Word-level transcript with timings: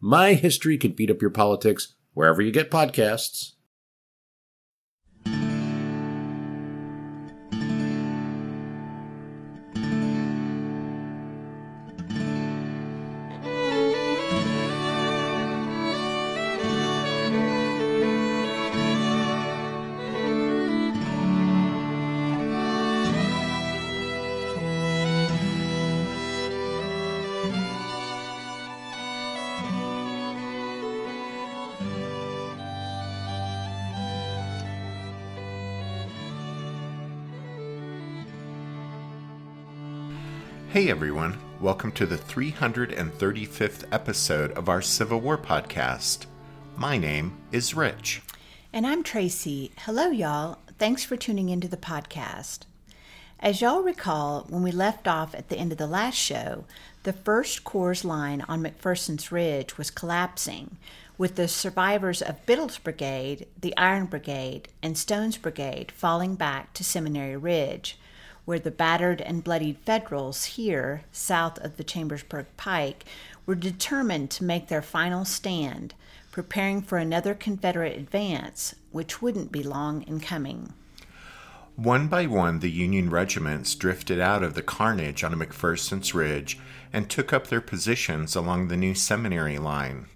My 0.00 0.34
History 0.34 0.76
Can 0.76 0.92
Beat 0.92 1.10
Up 1.10 1.22
Your 1.22 1.30
Politics 1.30 1.94
wherever 2.12 2.42
you 2.42 2.52
get 2.52 2.70
podcasts. 2.70 3.52
Hey 40.76 40.90
everyone, 40.90 41.38
welcome 41.58 41.90
to 41.92 42.04
the 42.04 42.18
335th 42.18 43.84
episode 43.92 44.52
of 44.58 44.68
our 44.68 44.82
Civil 44.82 45.22
War 45.22 45.38
podcast. 45.38 46.26
My 46.76 46.98
name 46.98 47.38
is 47.50 47.72
Rich. 47.72 48.20
And 48.74 48.86
I'm 48.86 49.02
Tracy. 49.02 49.72
Hello, 49.78 50.10
y'all. 50.10 50.58
Thanks 50.78 51.02
for 51.02 51.16
tuning 51.16 51.48
into 51.48 51.66
the 51.66 51.78
podcast. 51.78 52.64
As 53.40 53.62
y'all 53.62 53.80
recall, 53.80 54.44
when 54.50 54.62
we 54.62 54.70
left 54.70 55.08
off 55.08 55.34
at 55.34 55.48
the 55.48 55.56
end 55.56 55.72
of 55.72 55.78
the 55.78 55.86
last 55.86 56.16
show, 56.18 56.66
the 57.04 57.14
1st 57.14 57.64
Corps 57.64 58.04
line 58.04 58.44
on 58.46 58.62
McPherson's 58.62 59.32
Ridge 59.32 59.78
was 59.78 59.90
collapsing, 59.90 60.76
with 61.16 61.36
the 61.36 61.48
survivors 61.48 62.20
of 62.20 62.44
Biddle's 62.44 62.76
Brigade, 62.76 63.46
the 63.58 63.74
Iron 63.78 64.04
Brigade, 64.04 64.68
and 64.82 64.98
Stone's 64.98 65.38
Brigade 65.38 65.90
falling 65.90 66.34
back 66.34 66.74
to 66.74 66.84
Seminary 66.84 67.38
Ridge 67.38 67.98
where 68.46 68.58
the 68.58 68.70
battered 68.70 69.20
and 69.20 69.44
bloodied 69.44 69.76
Federals 69.84 70.44
here, 70.44 71.02
south 71.12 71.58
of 71.58 71.76
the 71.76 71.84
Chambersburg 71.84 72.46
Pike, 72.56 73.04
were 73.44 73.54
determined 73.54 74.30
to 74.30 74.44
make 74.44 74.68
their 74.68 74.80
final 74.80 75.26
stand, 75.26 75.92
preparing 76.30 76.80
for 76.80 76.96
another 76.96 77.34
Confederate 77.34 77.98
advance, 77.98 78.74
which 78.92 79.20
wouldn't 79.20 79.52
be 79.52 79.62
long 79.62 80.02
in 80.02 80.20
coming. 80.20 80.72
One 81.74 82.08
by 82.08 82.26
one, 82.26 82.60
the 82.60 82.70
Union 82.70 83.10
regiments 83.10 83.74
drifted 83.74 84.18
out 84.18 84.42
of 84.42 84.54
the 84.54 84.62
carnage 84.62 85.22
on 85.22 85.34
McPherson's 85.34 86.14
Ridge 86.14 86.58
and 86.92 87.10
took 87.10 87.32
up 87.32 87.48
their 87.48 87.60
positions 87.60 88.34
along 88.34 88.68
the 88.68 88.78
new 88.78 88.94
seminary 88.94 89.58
line. 89.58 90.06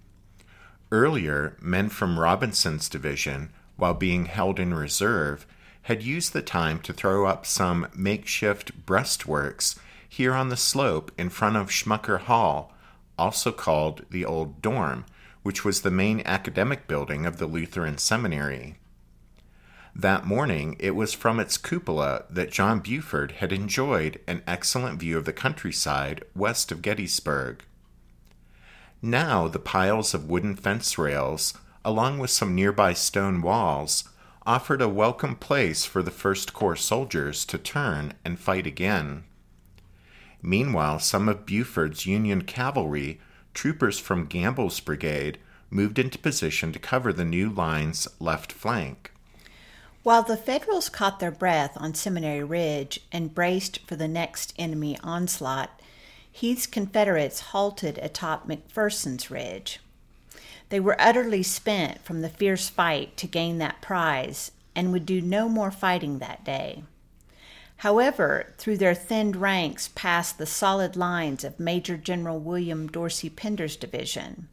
Earlier, 0.92 1.56
men 1.60 1.88
from 1.88 2.18
Robinson's 2.18 2.88
division, 2.88 3.52
while 3.76 3.94
being 3.94 4.24
held 4.26 4.58
in 4.58 4.72
reserve, 4.72 5.46
had 5.82 6.02
used 6.02 6.32
the 6.32 6.42
time 6.42 6.78
to 6.80 6.92
throw 6.92 7.26
up 7.26 7.46
some 7.46 7.86
makeshift 7.94 8.86
breastworks 8.86 9.78
here 10.08 10.34
on 10.34 10.48
the 10.48 10.56
slope 10.56 11.12
in 11.16 11.30
front 11.30 11.56
of 11.56 11.70
Schmucker 11.70 12.20
Hall, 12.20 12.74
also 13.18 13.52
called 13.52 14.04
the 14.10 14.24
Old 14.24 14.60
Dorm, 14.60 15.04
which 15.42 15.64
was 15.64 15.80
the 15.80 15.90
main 15.90 16.22
academic 16.24 16.86
building 16.86 17.24
of 17.24 17.38
the 17.38 17.46
Lutheran 17.46 17.96
Seminary. 17.96 18.76
That 19.94 20.26
morning, 20.26 20.76
it 20.78 20.92
was 20.92 21.12
from 21.12 21.40
its 21.40 21.56
cupola 21.56 22.24
that 22.30 22.52
John 22.52 22.80
Buford 22.80 23.32
had 23.32 23.52
enjoyed 23.52 24.20
an 24.26 24.42
excellent 24.46 25.00
view 25.00 25.18
of 25.18 25.24
the 25.24 25.32
countryside 25.32 26.24
west 26.34 26.70
of 26.70 26.82
Gettysburg. 26.82 27.64
Now, 29.02 29.48
the 29.48 29.58
piles 29.58 30.14
of 30.14 30.28
wooden 30.28 30.56
fence 30.56 30.98
rails, 30.98 31.54
along 31.84 32.18
with 32.18 32.30
some 32.30 32.54
nearby 32.54 32.92
stone 32.92 33.42
walls, 33.42 34.04
offered 34.46 34.80
a 34.80 34.88
welcome 34.88 35.36
place 35.36 35.84
for 35.84 36.02
the 36.02 36.10
First 36.10 36.52
Corps 36.52 36.76
soldiers 36.76 37.44
to 37.44 37.58
turn 37.58 38.14
and 38.24 38.38
fight 38.38 38.66
again. 38.66 39.24
Meanwhile, 40.42 41.00
some 41.00 41.28
of 41.28 41.44
Buford's 41.44 42.06
Union 42.06 42.42
cavalry, 42.42 43.20
troopers 43.52 43.98
from 43.98 44.26
Gamble's 44.26 44.80
brigade, 44.80 45.38
moved 45.68 45.98
into 45.98 46.18
position 46.18 46.72
to 46.72 46.78
cover 46.78 47.12
the 47.12 47.24
new 47.24 47.50
line's 47.50 48.08
left 48.18 48.52
flank. 48.52 49.12
While 50.02 50.22
the 50.22 50.36
Federals 50.36 50.88
caught 50.88 51.20
their 51.20 51.30
breath 51.30 51.72
on 51.76 51.94
Seminary 51.94 52.42
Ridge 52.42 53.00
and 53.12 53.34
braced 53.34 53.80
for 53.86 53.96
the 53.96 54.08
next 54.08 54.54
enemy 54.58 54.98
onslaught, 55.02 55.78
Heth's 56.32 56.66
Confederates 56.66 57.40
halted 57.40 57.98
atop 57.98 58.48
McPherson's 58.48 59.30
Ridge. 59.30 59.80
They 60.70 60.80
were 60.80 61.00
utterly 61.00 61.42
spent 61.42 62.02
from 62.02 62.22
the 62.22 62.28
fierce 62.28 62.68
fight 62.68 63.16
to 63.18 63.26
gain 63.26 63.58
that 63.58 63.82
prize 63.82 64.52
and 64.74 64.92
would 64.92 65.04
do 65.04 65.20
no 65.20 65.48
more 65.48 65.70
fighting 65.70 66.18
that 66.18 66.44
day. 66.44 66.84
However, 67.78 68.54
through 68.58 68.78
their 68.78 68.94
thinned 68.94 69.36
ranks 69.36 69.88
passed 69.94 70.38
the 70.38 70.46
solid 70.46 70.96
lines 70.96 71.44
of 71.44 71.58
Major 71.58 71.96
General 71.96 72.38
William 72.38 72.88
Dorsey 72.88 73.30
Pender's 73.30 73.76
division. 73.76 74.48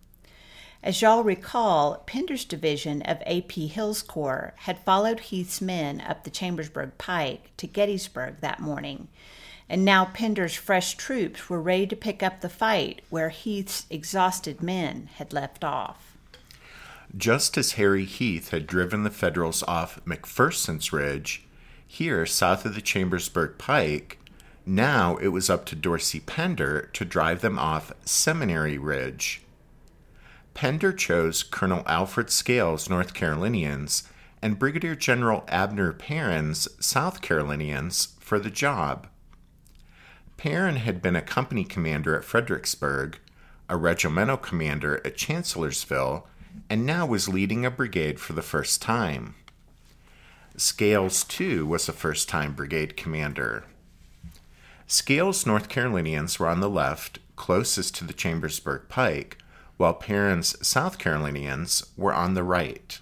As 0.82 1.02
y'all 1.02 1.24
recall, 1.24 2.04
Pender's 2.06 2.46
division 2.46 3.02
of 3.02 3.22
A.P. 3.26 3.68
Hill's 3.68 4.02
Corps 4.02 4.54
had 4.60 4.80
followed 4.80 5.20
Heth's 5.20 5.60
men 5.60 6.02
up 6.02 6.24
the 6.24 6.30
Chambersburg 6.30 6.98
Pike 6.98 7.52
to 7.58 7.68
Gettysburg 7.68 8.40
that 8.42 8.60
morning, 8.60 9.08
and 9.70 9.84
now 9.84 10.06
Pender's 10.06 10.56
fresh 10.56 10.96
troops 10.96 11.50
were 11.50 11.62
ready 11.62 11.88
to 11.88 11.96
pick 11.96 12.24
up 12.24 12.42
the 12.42 12.50
fight 12.50 13.02
where 13.10 13.30
Heth's 13.30 13.86
exhausted 13.90 14.64
men 14.64 15.10
had 15.16 15.34
left 15.34 15.64
off. 15.64 16.18
Just 17.16 17.58
as 17.58 17.74
Harry 17.74 18.06
Heth 18.06 18.50
had 18.50 18.68
driven 18.68 19.04
the 19.04 19.10
Federals 19.10 19.64
off 19.64 20.04
McPherson's 20.06 20.92
Ridge, 20.94 21.44
here 21.88 22.26
south 22.26 22.66
of 22.66 22.76
the 22.76 22.82
Chambersburg 22.82 23.58
Pike, 23.58 24.20
now 24.66 25.16
it 25.18 25.30
was 25.30 25.50
up 25.50 25.66
to 25.68 25.76
Dorsey 25.76 26.20
Pender 26.20 26.90
to 26.94 27.06
drive 27.06 27.42
them 27.42 27.58
off 27.58 27.94
Seminary 28.04 28.78
Ridge. 28.78 29.42
Pender 30.54 30.92
chose 30.92 31.44
Colonel 31.44 31.84
Alfred 31.86 32.30
Scales' 32.30 32.90
North 32.90 33.14
Carolinians 33.14 34.04
and 34.42 34.60
Brigadier 34.60 34.96
General 34.96 35.46
Abner 35.48 35.94
Perrin's 35.94 36.68
South 36.86 37.22
Carolinians 37.22 38.10
for 38.20 38.40
the 38.40 38.50
job. 38.50 39.08
Perrin 40.38 40.78
had 40.78 41.02
been 41.02 41.16
a 41.16 41.22
company 41.22 41.64
commander 41.64 42.16
at 42.16 42.24
Fredericksburg, 42.24 43.20
a 43.68 43.76
regimental 43.76 44.38
commander 44.38 45.02
at 45.04 45.18
Chancellorsville, 45.18 46.28
and 46.70 46.86
now 46.86 47.06
was 47.06 47.28
leading 47.28 47.66
a 47.66 47.72
brigade 47.72 48.20
for 48.20 48.34
the 48.34 48.42
first 48.42 48.82
time. 48.82 49.36
Scales, 50.56 51.24
too, 51.24 51.66
was 51.66 51.90
a 51.90 51.94
first 51.94 52.30
time 52.30 52.54
brigade 52.54 52.96
commander. 52.96 53.66
Scales' 54.88 55.46
North 55.46 55.70
Carolinians 55.70 56.40
were 56.40 56.48
on 56.48 56.62
the 56.62 56.70
left, 56.70 57.20
closest 57.36 57.96
to 57.96 58.06
the 58.06 58.14
Chambersburg 58.14 58.84
Pike, 58.90 59.38
while 59.76 59.94
Perrin's 59.94 60.56
South 60.66 60.98
Carolinians 60.98 61.86
were 61.98 62.14
on 62.14 62.34
the 62.34 62.44
right. 62.44 63.00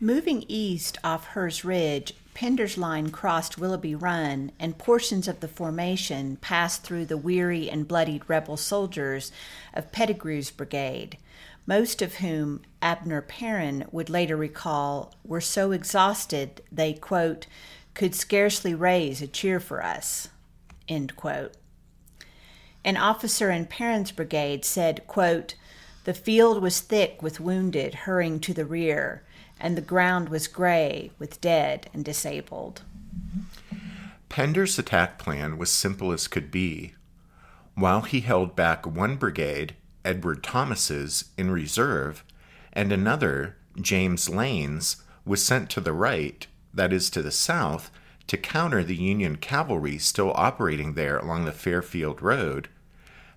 Moving 0.00 0.44
east 0.46 0.96
off 1.02 1.26
Herr's 1.26 1.64
Ridge, 1.64 2.14
Pender's 2.32 2.78
line 2.78 3.10
crossed 3.10 3.58
Willoughby 3.58 3.96
Run, 3.96 4.52
and 4.56 4.78
portions 4.78 5.26
of 5.26 5.40
the 5.40 5.48
formation 5.48 6.36
passed 6.36 6.84
through 6.84 7.06
the 7.06 7.16
weary 7.16 7.68
and 7.68 7.88
bloodied 7.88 8.22
rebel 8.28 8.56
soldiers 8.56 9.32
of 9.74 9.90
Pettigrew's 9.90 10.52
brigade, 10.52 11.18
most 11.66 12.00
of 12.00 12.16
whom 12.16 12.62
Abner 12.80 13.20
Perrin 13.20 13.88
would 13.90 14.08
later 14.08 14.36
recall 14.36 15.16
were 15.24 15.40
so 15.40 15.72
exhausted 15.72 16.62
they, 16.70 16.92
quote, 16.92 17.48
could 17.94 18.14
scarcely 18.14 18.76
raise 18.76 19.20
a 19.20 19.26
cheer 19.26 19.58
for 19.58 19.84
us, 19.84 20.28
end 20.86 21.16
quote. 21.16 21.54
An 22.84 22.96
officer 22.96 23.50
in 23.50 23.66
Perrin's 23.66 24.12
brigade 24.12 24.64
said, 24.64 25.08
quote, 25.08 25.56
the 26.04 26.14
field 26.14 26.62
was 26.62 26.78
thick 26.78 27.20
with 27.20 27.40
wounded 27.40 27.94
hurrying 27.94 28.38
to 28.40 28.54
the 28.54 28.64
rear, 28.64 29.24
and 29.60 29.76
the 29.76 29.82
ground 29.82 30.28
was 30.28 30.46
gray 30.46 31.10
with 31.18 31.40
dead 31.40 31.88
and 31.92 32.04
disabled. 32.04 32.82
Pender's 34.28 34.78
attack 34.78 35.18
plan 35.18 35.58
was 35.58 35.70
simple 35.70 36.12
as 36.12 36.28
could 36.28 36.50
be. 36.50 36.94
While 37.74 38.02
he 38.02 38.20
held 38.20 38.54
back 38.56 38.86
one 38.86 39.16
brigade 39.16 39.74
Edward 40.04 40.42
Thomas's, 40.42 41.26
in 41.36 41.50
reserve, 41.50 42.24
and 42.72 42.92
another, 42.92 43.56
James 43.80 44.28
Lane's, 44.28 45.02
was 45.24 45.44
sent 45.44 45.68
to 45.70 45.80
the 45.80 45.92
right, 45.92 46.46
that 46.72 46.92
is 46.92 47.10
to 47.10 47.22
the 47.22 47.30
south, 47.30 47.90
to 48.26 48.36
counter 48.36 48.82
the 48.84 48.96
Union 48.96 49.36
cavalry 49.36 49.98
still 49.98 50.32
operating 50.34 50.94
there 50.94 51.18
along 51.18 51.44
the 51.44 51.52
Fairfield 51.52 52.22
Road. 52.22 52.68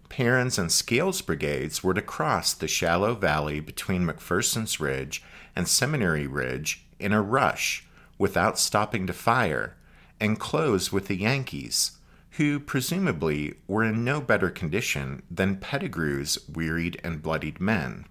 Perrin's 0.10 0.60
and 0.60 0.72
Scales 0.72 1.22
brigades 1.22 1.84
were 1.84 1.94
to 1.94 2.02
cross 2.02 2.54
the 2.54 2.68
shallow 2.68 3.16
valley 3.16 3.60
between 3.60 4.06
McPherson's 4.06 4.80
Ridge 4.80 5.24
and 5.56 5.68
Seminary 5.68 6.28
Ridge 6.28 6.86
in 7.00 7.14
a 7.14 7.22
rush 7.22 7.86
without 8.18 8.60
stopping 8.60 9.08
to 9.08 9.14
fire 9.14 9.76
and 10.20 10.40
close 10.40 10.92
with 10.92 11.08
the 11.08 11.16
Yankees, 11.16 11.94
who 12.32 12.60
presumably 12.60 13.56
were 13.68 13.84
in 13.84 14.04
no 14.04 14.22
better 14.22 14.50
condition 14.50 15.24
than 15.30 15.58
Pettigrew's 15.58 16.38
wearied 16.48 17.00
and 17.04 17.22
bloodied 17.22 17.60
men. 17.60 18.06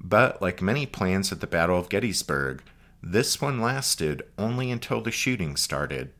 But, 0.00 0.42
like 0.42 0.60
many 0.60 0.86
plans 0.86 1.32
at 1.32 1.40
the 1.40 1.46
Battle 1.46 1.78
of 1.78 1.88
Gettysburg, 1.88 2.62
this 3.02 3.40
one 3.40 3.60
lasted 3.60 4.22
only 4.36 4.70
until 4.70 5.00
the 5.00 5.10
shooting 5.10 5.56
started. 5.56 6.12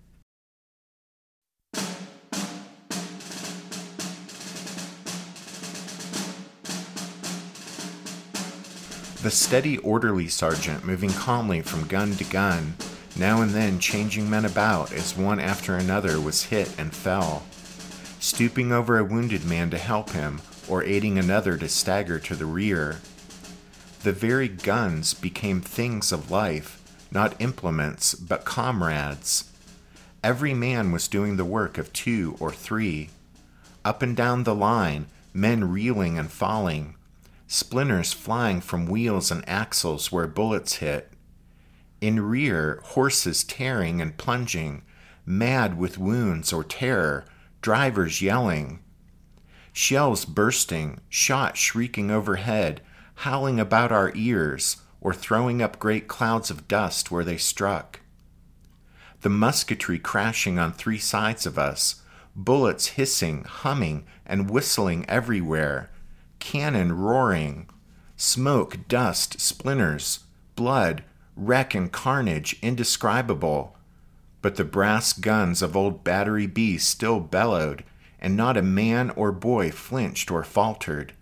The 9.26 9.32
steady, 9.32 9.78
orderly 9.78 10.28
sergeant 10.28 10.84
moving 10.84 11.10
calmly 11.10 11.60
from 11.60 11.88
gun 11.88 12.14
to 12.14 12.22
gun, 12.22 12.74
now 13.16 13.42
and 13.42 13.50
then 13.50 13.80
changing 13.80 14.30
men 14.30 14.44
about 14.44 14.92
as 14.92 15.16
one 15.16 15.40
after 15.40 15.74
another 15.74 16.20
was 16.20 16.44
hit 16.44 16.72
and 16.78 16.94
fell, 16.94 17.44
stooping 18.20 18.70
over 18.70 18.96
a 18.96 19.04
wounded 19.04 19.44
man 19.44 19.68
to 19.70 19.78
help 19.78 20.10
him 20.10 20.40
or 20.68 20.84
aiding 20.84 21.18
another 21.18 21.56
to 21.56 21.68
stagger 21.68 22.20
to 22.20 22.36
the 22.36 22.46
rear. 22.46 23.00
The 24.04 24.12
very 24.12 24.46
guns 24.46 25.12
became 25.12 25.60
things 25.60 26.12
of 26.12 26.30
life, 26.30 26.80
not 27.10 27.34
implements, 27.40 28.14
but 28.14 28.44
comrades. 28.44 29.50
Every 30.22 30.54
man 30.54 30.92
was 30.92 31.08
doing 31.08 31.36
the 31.36 31.44
work 31.44 31.78
of 31.78 31.92
two 31.92 32.36
or 32.38 32.52
three. 32.52 33.10
Up 33.84 34.02
and 34.02 34.16
down 34.16 34.44
the 34.44 34.54
line, 34.54 35.06
men 35.34 35.72
reeling 35.72 36.16
and 36.16 36.30
falling, 36.30 36.94
splinters 37.46 38.12
flying 38.12 38.60
from 38.60 38.86
wheels 38.86 39.30
and 39.30 39.48
axles 39.48 40.10
where 40.10 40.26
bullets 40.26 40.74
hit. 40.76 41.12
In 42.00 42.20
rear, 42.20 42.80
horses 42.84 43.44
tearing 43.44 44.00
and 44.00 44.16
plunging, 44.16 44.82
mad 45.24 45.78
with 45.78 45.98
wounds 45.98 46.52
or 46.52 46.64
terror, 46.64 47.24
drivers 47.62 48.20
yelling. 48.20 48.80
Shells 49.72 50.24
bursting, 50.24 51.00
shot 51.08 51.56
shrieking 51.56 52.10
overhead, 52.10 52.80
howling 53.16 53.60
about 53.60 53.92
our 53.92 54.12
ears, 54.14 54.78
or 55.00 55.12
throwing 55.12 55.62
up 55.62 55.78
great 55.78 56.08
clouds 56.08 56.50
of 56.50 56.68
dust 56.68 57.10
where 57.10 57.24
they 57.24 57.36
struck. 57.36 58.00
The 59.22 59.28
musketry 59.30 59.98
crashing 59.98 60.58
on 60.58 60.72
three 60.72 60.98
sides 60.98 61.46
of 61.46 61.58
us, 61.58 62.02
bullets 62.34 62.88
hissing, 62.88 63.44
humming, 63.44 64.06
and 64.24 64.50
whistling 64.50 65.04
everywhere, 65.08 65.90
cannon 66.46 66.92
roaring, 66.92 67.68
smoke, 68.16 68.86
dust, 68.86 69.40
splinters, 69.40 70.20
blood, 70.54 71.02
wreck, 71.34 71.74
and 71.74 71.90
carnage 71.90 72.56
indescribable. 72.62 73.76
But 74.42 74.54
the 74.54 74.64
brass 74.64 75.12
guns 75.12 75.60
of 75.60 75.76
old 75.76 76.04
Battery 76.04 76.46
B 76.46 76.78
still 76.78 77.18
bellowed, 77.18 77.82
and 78.20 78.36
not 78.36 78.56
a 78.56 78.62
man 78.62 79.10
or 79.10 79.32
boy 79.32 79.72
flinched 79.72 80.30
or 80.30 80.44
faltered 80.44 81.12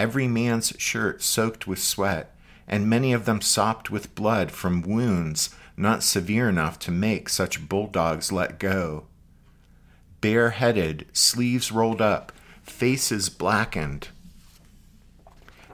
every 0.00 0.26
man's 0.26 0.72
shirt 0.78 1.22
soaked 1.22 1.66
with 1.66 1.78
sweat, 1.78 2.34
and 2.66 2.88
many 2.88 3.12
of 3.12 3.26
them 3.26 3.40
sopped 3.42 3.90
with 3.90 4.14
blood 4.14 4.50
from 4.50 4.80
wounds 4.80 5.50
not 5.76 6.02
severe 6.02 6.48
enough 6.48 6.78
to 6.78 6.90
make 6.90 7.28
such 7.28 7.68
bulldogs 7.68 8.30
let 8.30 8.58
go. 8.58 9.04
Bareheaded, 10.22 11.06
sleeves 11.12 11.70
rolled 11.70 12.00
up, 12.00 12.32
faces 12.70 13.28
blackened. 13.28 14.08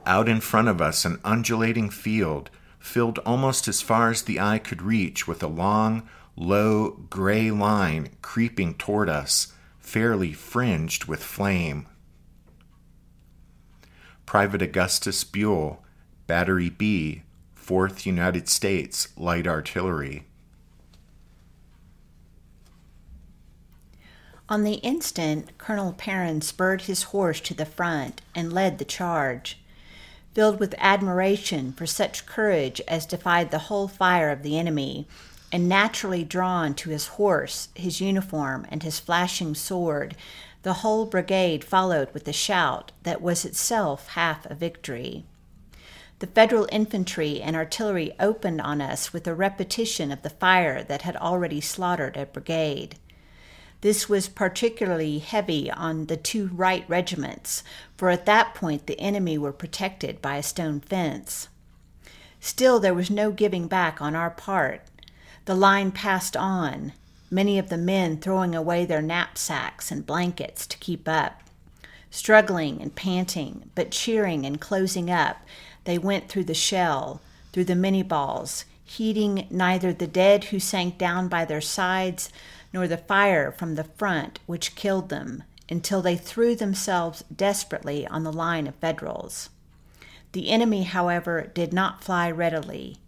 Out 0.04 0.28
in 0.28 0.40
front 0.40 0.68
of 0.68 0.80
us, 0.80 1.04
an 1.04 1.20
undulating 1.24 1.90
field, 1.90 2.50
filled 2.78 3.18
almost 3.20 3.68
as 3.68 3.82
far 3.82 4.10
as 4.10 4.22
the 4.22 4.40
eye 4.40 4.58
could 4.58 4.80
reach 4.80 5.26
with 5.26 5.42
a 5.42 5.48
long, 5.48 6.08
low, 6.36 6.90
gray 7.10 7.50
line 7.50 8.10
creeping 8.22 8.74
toward 8.74 9.08
us, 9.08 9.52
fairly 9.78 10.32
fringed 10.32 11.06
with 11.06 11.22
flame. 11.22 11.86
Private 14.24 14.62
Augustus 14.62 15.24
Buell, 15.24 15.84
Battery 16.26 16.70
B, 16.70 17.22
4th 17.56 18.06
United 18.06 18.48
States 18.48 19.08
Light 19.16 19.46
Artillery. 19.46 20.26
On 24.48 24.62
the 24.62 24.74
instant, 24.74 25.58
Colonel 25.58 25.92
Perrin 25.92 26.40
spurred 26.40 26.82
his 26.82 27.04
horse 27.04 27.40
to 27.40 27.54
the 27.54 27.66
front 27.66 28.20
and 28.34 28.52
led 28.52 28.78
the 28.78 28.84
charge. 28.84 29.58
Filled 30.34 30.60
with 30.60 30.74
admiration 30.78 31.72
for 31.72 31.86
such 31.86 32.26
courage 32.26 32.80
as 32.86 33.06
defied 33.06 33.50
the 33.50 33.66
whole 33.66 33.88
fire 33.88 34.30
of 34.30 34.44
the 34.44 34.56
enemy, 34.56 35.08
and 35.50 35.68
naturally 35.68 36.22
drawn 36.22 36.74
to 36.74 36.90
his 36.90 37.06
horse, 37.08 37.68
his 37.74 38.00
uniform, 38.00 38.66
and 38.68 38.84
his 38.84 39.00
flashing 39.00 39.54
sword, 39.54 40.14
the 40.62 40.74
whole 40.74 41.06
brigade 41.06 41.64
followed 41.64 42.12
with 42.12 42.28
a 42.28 42.32
shout 42.32 42.92
that 43.02 43.22
was 43.22 43.44
itself 43.44 44.08
half 44.08 44.46
a 44.46 44.54
victory. 44.54 45.24
The 46.18 46.26
Federal 46.28 46.68
infantry 46.70 47.42
and 47.42 47.56
artillery 47.56 48.12
opened 48.20 48.60
on 48.60 48.80
us 48.80 49.12
with 49.12 49.26
a 49.26 49.34
repetition 49.34 50.12
of 50.12 50.22
the 50.22 50.30
fire 50.30 50.82
that 50.84 51.02
had 51.02 51.16
already 51.16 51.60
slaughtered 51.60 52.16
a 52.16 52.26
brigade. 52.26 52.96
This 53.86 54.08
was 54.08 54.28
particularly 54.28 55.20
heavy 55.20 55.70
on 55.70 56.06
the 56.06 56.16
two 56.16 56.48
right 56.48 56.84
regiments, 56.88 57.62
for 57.96 58.10
at 58.10 58.26
that 58.26 58.52
point 58.52 58.88
the 58.88 58.98
enemy 58.98 59.38
were 59.38 59.52
protected 59.52 60.20
by 60.20 60.38
a 60.38 60.42
stone 60.42 60.80
fence. 60.80 61.46
Still, 62.40 62.80
there 62.80 62.92
was 62.92 63.10
no 63.10 63.30
giving 63.30 63.68
back 63.68 64.02
on 64.02 64.16
our 64.16 64.30
part. 64.30 64.82
The 65.44 65.54
line 65.54 65.92
passed 65.92 66.36
on, 66.36 66.94
many 67.30 67.60
of 67.60 67.68
the 67.68 67.78
men 67.78 68.18
throwing 68.18 68.56
away 68.56 68.84
their 68.86 69.00
knapsacks 69.00 69.92
and 69.92 70.04
blankets 70.04 70.66
to 70.66 70.78
keep 70.78 71.06
up. 71.06 71.42
Struggling 72.10 72.82
and 72.82 72.92
panting, 72.92 73.70
but 73.76 73.92
cheering 73.92 74.44
and 74.44 74.60
closing 74.60 75.12
up, 75.12 75.42
they 75.84 75.96
went 75.96 76.28
through 76.28 76.46
the 76.46 76.54
shell, 76.54 77.20
through 77.52 77.66
the 77.66 77.74
Minié 77.74 78.08
balls, 78.08 78.64
heeding 78.84 79.46
neither 79.48 79.92
the 79.92 80.08
dead 80.08 80.44
who 80.44 80.58
sank 80.58 80.98
down 80.98 81.28
by 81.28 81.44
their 81.44 81.60
sides 81.60 82.32
nor 82.76 82.86
the 82.86 82.98
fire 82.98 83.50
from 83.50 83.74
the 83.74 83.84
front 83.84 84.38
which 84.44 84.74
killed 84.74 85.08
them, 85.08 85.42
until 85.66 86.02
they 86.02 86.14
threw 86.14 86.54
themselves 86.54 87.24
desperately 87.34 88.06
on 88.08 88.22
the 88.22 88.30
line 88.30 88.66
of 88.66 88.74
Federals. 88.74 89.48
The 90.32 90.50
enemy, 90.50 90.82
however, 90.82 91.50
did 91.54 91.72
not 91.72 92.04
fly 92.04 92.30
readily. 92.30 92.98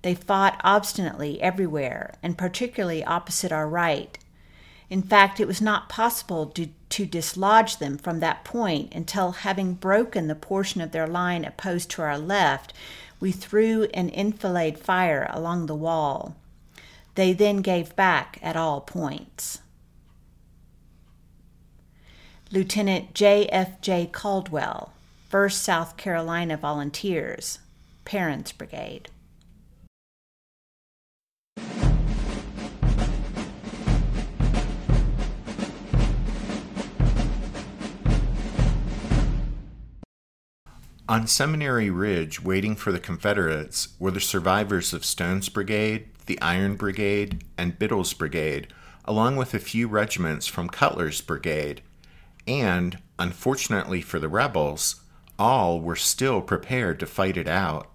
They 0.00 0.14
fought 0.14 0.58
obstinately 0.64 1.42
everywhere, 1.42 2.14
and 2.22 2.38
particularly 2.38 3.04
opposite 3.04 3.52
our 3.52 3.68
right. 3.68 4.18
In 4.88 5.02
fact, 5.02 5.40
it 5.40 5.46
was 5.46 5.60
not 5.60 5.90
possible 5.90 6.46
to, 6.46 6.70
to, 6.88 7.04
dislodge 7.04 7.76
them 7.76 7.98
from 7.98 8.20
that 8.20 8.44
point 8.44 8.94
until, 8.94 9.32
having 9.32 9.74
broken 9.74 10.26
the 10.26 10.34
portion 10.34 10.80
of 10.80 10.92
their 10.92 11.06
line 11.06 11.44
opposed 11.44 11.90
to 11.90 12.02
our 12.02 12.16
left, 12.16 12.72
we 13.20 13.30
threw 13.30 13.84
an 13.92 14.08
enfilade 14.08 14.78
fire 14.78 15.28
along 15.30 15.66
the 15.66 15.74
wall. 15.74 16.34
They 17.14 17.32
then 17.32 17.58
gave 17.58 17.94
back 17.94 18.38
at 18.42 18.56
all 18.56 18.80
points. 18.80 19.60
Lieutenant 22.50 23.14
J. 23.14 23.46
F. 23.46 23.80
J. 23.80 24.08
Caldwell, 24.10 24.92
1st 25.30 25.52
South 25.52 25.96
Carolina 25.96 26.56
Volunteers, 26.56 27.58
Perrin's 28.04 28.52
Brigade. 28.52 29.08
On 41.08 41.26
Seminary 41.26 41.90
Ridge, 41.90 42.42
waiting 42.42 42.74
for 42.74 42.90
the 42.90 43.00
Confederates, 43.00 43.88
were 43.98 44.10
the 44.10 44.20
survivors 44.20 44.94
of 44.94 45.04
Stone's 45.04 45.48
Brigade, 45.50 46.08
the 46.26 46.40
Iron 46.40 46.76
Brigade, 46.76 47.44
and 47.56 47.78
Biddle's 47.78 48.12
Brigade, 48.12 48.68
along 49.04 49.36
with 49.36 49.54
a 49.54 49.58
few 49.58 49.88
regiments 49.88 50.46
from 50.46 50.68
Cutler's 50.68 51.20
Brigade. 51.20 51.82
And, 52.46 52.98
unfortunately 53.18 54.00
for 54.00 54.18
the 54.18 54.28
rebels, 54.28 55.02
all 55.38 55.80
were 55.80 55.96
still 55.96 56.40
prepared 56.40 57.00
to 57.00 57.06
fight 57.06 57.36
it 57.36 57.48
out. 57.48 57.88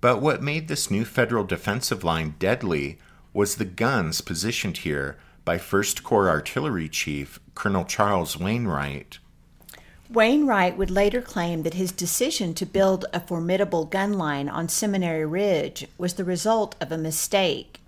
But 0.00 0.20
what 0.20 0.42
made 0.42 0.68
this 0.68 0.90
new 0.90 1.04
federal 1.04 1.44
defensive 1.44 2.02
line 2.02 2.34
deadly 2.38 2.98
was 3.32 3.56
the 3.56 3.64
guns 3.64 4.20
positioned 4.20 4.78
here 4.78 5.18
by 5.44 5.58
1st 5.58 6.02
Corps 6.02 6.28
Artillery 6.28 6.88
Chief 6.88 7.38
Colonel 7.54 7.84
Charles 7.84 8.36
Wainwright. 8.36 9.18
Wainwright 10.12 10.76
would 10.76 10.90
later 10.90 11.22
claim 11.22 11.62
that 11.62 11.72
his 11.72 11.90
decision 11.90 12.52
to 12.54 12.66
build 12.66 13.06
a 13.14 13.20
formidable 13.20 13.86
gun 13.86 14.12
line 14.12 14.46
on 14.46 14.68
Seminary 14.68 15.24
Ridge 15.24 15.88
was 15.96 16.14
the 16.14 16.24
result 16.24 16.76
of 16.82 16.92
a 16.92 16.98
mistake. 16.98 17.80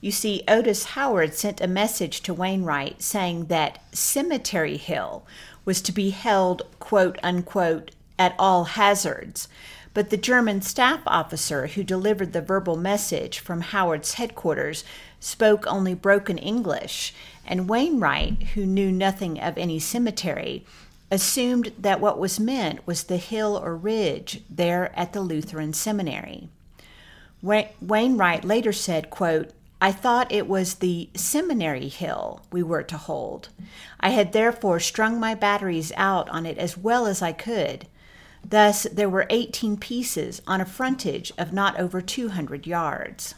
You 0.00 0.10
see, 0.10 0.42
Otis 0.48 0.84
Howard 0.96 1.34
sent 1.34 1.60
a 1.60 1.68
message 1.68 2.20
to 2.22 2.34
Wainwright 2.34 3.00
saying 3.00 3.46
that 3.46 3.80
Cemetery 3.92 4.76
Hill 4.76 5.24
was 5.64 5.80
to 5.82 5.92
be 5.92 6.10
held, 6.10 6.62
quote 6.80 7.20
unquote, 7.22 7.92
at 8.18 8.34
all 8.40 8.64
hazards. 8.64 9.46
But 9.94 10.10
the 10.10 10.16
German 10.16 10.62
staff 10.62 11.02
officer 11.06 11.68
who 11.68 11.84
delivered 11.84 12.32
the 12.32 12.42
verbal 12.42 12.76
message 12.76 13.38
from 13.38 13.60
Howard's 13.60 14.14
headquarters 14.14 14.82
spoke 15.20 15.64
only 15.68 15.94
broken 15.94 16.38
English, 16.38 17.14
and 17.46 17.68
Wainwright, 17.68 18.42
who 18.54 18.66
knew 18.66 18.90
nothing 18.90 19.38
of 19.38 19.56
any 19.56 19.78
cemetery, 19.78 20.64
assumed 21.12 21.72
that 21.78 22.00
what 22.00 22.18
was 22.18 22.40
meant 22.40 22.84
was 22.86 23.04
the 23.04 23.18
hill 23.18 23.60
or 23.62 23.76
ridge 23.76 24.42
there 24.48 24.90
at 24.98 25.12
the 25.12 25.20
Lutheran 25.20 25.74
seminary. 25.74 26.48
Wainwright 27.42 28.44
later 28.46 28.72
said, 28.72 29.10
quote, 29.10 29.50
I 29.78 29.92
thought 29.92 30.32
it 30.32 30.48
was 30.48 30.76
the 30.76 31.10
seminary 31.14 31.88
hill 31.88 32.40
we 32.50 32.62
were 32.62 32.84
to 32.84 32.96
hold. 32.96 33.50
I 34.00 34.10
had 34.10 34.32
therefore 34.32 34.80
strung 34.80 35.20
my 35.20 35.34
batteries 35.34 35.92
out 35.96 36.30
on 36.30 36.46
it 36.46 36.56
as 36.56 36.78
well 36.78 37.06
as 37.06 37.20
I 37.20 37.32
could. 37.32 37.86
Thus, 38.42 38.84
there 38.84 39.10
were 39.10 39.26
18 39.28 39.76
pieces 39.76 40.40
on 40.46 40.62
a 40.62 40.64
frontage 40.64 41.30
of 41.36 41.52
not 41.52 41.78
over 41.78 42.00
200 42.00 42.66
yards. 42.66 43.34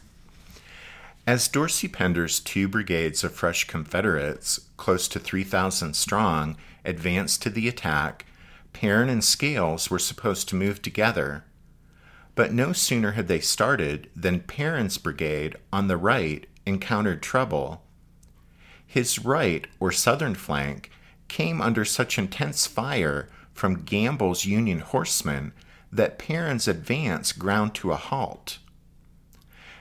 As 1.27 1.47
Dorsey 1.47 1.87
Pender's 1.87 2.39
two 2.39 2.67
brigades 2.67 3.23
of 3.23 3.33
fresh 3.33 3.65
Confederates, 3.65 4.59
close 4.77 5.07
to 5.07 5.19
3,000 5.19 5.95
strong, 5.95 6.55
advanced 6.83 7.41
to 7.41 7.49
the 7.49 7.67
attack, 7.67 8.25
Perrin 8.73 9.09
and 9.09 9.23
Scales 9.23 9.89
were 9.89 9.97
supposed 9.97 10.47
to 10.49 10.55
move 10.55 10.83
together. 10.83 11.43
But 12.35 12.53
no 12.53 12.73
sooner 12.73 13.13
had 13.13 13.27
they 13.27 13.39
started 13.39 14.07
than 14.15 14.41
Perrin's 14.41 14.99
brigade 14.99 15.55
on 15.73 15.87
the 15.87 15.97
right 15.97 16.45
encountered 16.63 17.23
trouble. 17.23 17.81
His 18.85 19.17
right, 19.17 19.65
or 19.79 19.91
southern 19.91 20.35
flank, 20.35 20.91
came 21.27 21.59
under 21.59 21.85
such 21.85 22.19
intense 22.19 22.67
fire 22.67 23.29
from 23.51 23.83
Gamble's 23.83 24.45
Union 24.45 24.79
horsemen 24.79 25.53
that 25.91 26.19
Perrin's 26.19 26.67
advance 26.67 27.31
ground 27.31 27.73
to 27.75 27.91
a 27.91 27.95
halt. 27.95 28.59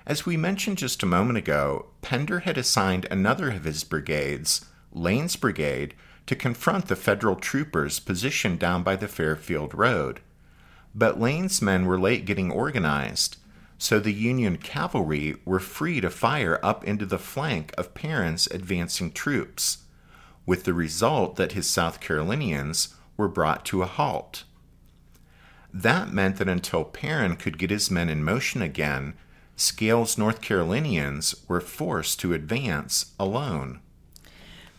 As 0.06 0.26
we 0.26 0.36
mentioned 0.36 0.78
just 0.78 1.02
a 1.02 1.06
moment 1.06 1.38
ago, 1.38 1.86
Pender 2.02 2.40
had 2.40 2.58
assigned 2.58 3.06
another 3.10 3.50
of 3.50 3.64
his 3.64 3.84
brigades, 3.84 4.66
Lane's 4.92 5.36
brigade, 5.36 5.94
to 6.26 6.36
confront 6.36 6.88
the 6.88 6.96
Federal 6.96 7.36
troopers 7.36 8.00
positioned 8.00 8.58
down 8.58 8.82
by 8.82 8.96
the 8.96 9.08
Fairfield 9.08 9.74
Road. 9.74 10.20
But 10.94 11.18
Lane's 11.18 11.62
men 11.62 11.86
were 11.86 11.98
late 11.98 12.26
getting 12.26 12.50
organized, 12.50 13.38
so 13.78 13.98
the 13.98 14.12
Union 14.12 14.58
cavalry 14.58 15.36
were 15.44 15.58
free 15.58 16.00
to 16.00 16.10
fire 16.10 16.60
up 16.62 16.84
into 16.84 17.06
the 17.06 17.18
flank 17.18 17.74
of 17.78 17.94
Perrin's 17.94 18.46
advancing 18.48 19.10
troops, 19.10 19.78
with 20.46 20.64
the 20.64 20.74
result 20.74 21.36
that 21.36 21.52
his 21.52 21.68
South 21.68 22.00
Carolinians 22.00 22.94
were 23.16 23.28
brought 23.28 23.64
to 23.66 23.82
a 23.82 23.86
halt. 23.86 24.44
That 25.72 26.12
meant 26.12 26.36
that 26.36 26.48
until 26.48 26.84
Perrin 26.84 27.36
could 27.36 27.58
get 27.58 27.70
his 27.70 27.90
men 27.90 28.08
in 28.08 28.22
motion 28.22 28.62
again, 28.62 29.14
Scales' 29.56 30.18
North 30.18 30.40
Carolinians 30.40 31.34
were 31.46 31.60
forced 31.60 32.18
to 32.20 32.32
advance 32.32 33.12
alone. 33.20 33.80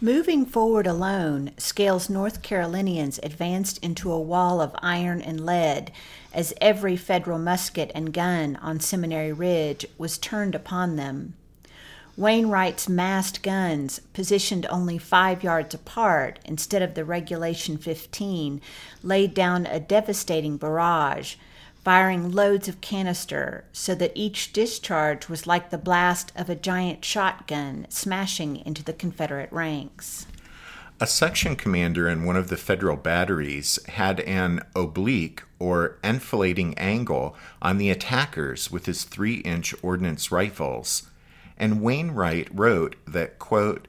Moving 0.01 0.45
forward 0.45 0.85
alone, 0.85 1.51
Scales' 1.57 2.09
North 2.09 2.41
Carolinians 2.41 3.17
advanced 3.23 3.77
into 3.77 4.11
a 4.11 4.19
wall 4.19 4.59
of 4.59 4.75
iron 4.79 5.21
and 5.21 5.45
lead 5.45 5.91
as 6.33 6.53
every 6.59 6.97
Federal 6.97 7.39
musket 7.39 7.91
and 7.95 8.13
gun 8.13 8.57
on 8.57 8.81
Seminary 8.81 9.31
Ridge 9.31 9.85
was 9.97 10.17
turned 10.17 10.53
upon 10.53 10.97
them. 10.97 11.35
Wainwright's 12.17 12.89
massed 12.89 13.41
guns, 13.41 13.99
positioned 14.13 14.65
only 14.69 14.97
five 14.97 15.43
yards 15.43 15.73
apart 15.73 16.39
instead 16.43 16.81
of 16.81 16.93
the 16.93 17.05
regulation 17.05 17.77
15, 17.77 18.61
laid 19.01 19.33
down 19.33 19.65
a 19.65 19.79
devastating 19.79 20.57
barrage 20.57 21.35
firing 21.85 22.31
loads 22.31 22.67
of 22.67 22.81
canister 22.81 23.63
so 23.71 23.93
that 23.93 24.11
each 24.15 24.51
discharge 24.51 25.29
was 25.29 25.45
like 25.45 25.69
the 25.69 25.77
blast 25.77 26.33
of 26.35 26.49
a 26.49 26.55
giant 26.55 27.05
shotgun 27.05 27.85
smashing 27.89 28.57
into 28.65 28.83
the 28.83 28.91
Confederate 28.91 29.51
ranks. 29.51 30.25
A 30.99 31.05
section 31.05 31.55
commander 31.55 32.09
in 32.09 32.25
one 32.25 32.35
of 32.35 32.47
the 32.47 32.57
Federal 32.57 32.97
batteries 32.97 33.77
had 33.89 34.19
an 34.21 34.61
oblique 34.75 35.43
or 35.59 35.99
enfilading 36.03 36.75
angle 36.75 37.35
on 37.61 37.77
the 37.77 37.91
attackers 37.91 38.71
with 38.71 38.87
his 38.87 39.03
three 39.03 39.35
inch 39.41 39.75
ordnance 39.83 40.31
rifles, 40.31 41.03
and 41.55 41.83
Wainwright 41.83 42.47
wrote 42.51 42.95
that, 43.05 43.37
quote, 43.37 43.87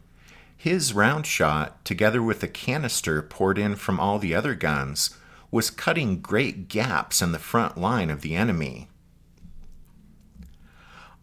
his 0.55 0.93
round 0.93 1.27
shot, 1.27 1.83
together 1.85 2.23
with 2.23 2.41
the 2.41 2.49
canister 2.49 3.23
poured 3.23 3.57
in 3.57 3.75
from 3.75 3.99
all 3.99 4.19
the 4.19 4.35
other 4.35 4.55
guns, 4.55 5.17
was 5.51 5.71
cutting 5.71 6.21
great 6.21 6.69
gaps 6.69 7.23
in 7.23 7.33
the 7.33 7.39
front 7.39 7.79
line 7.79 8.11
of 8.11 8.21
the 8.23 8.35
enemy. 8.35 8.89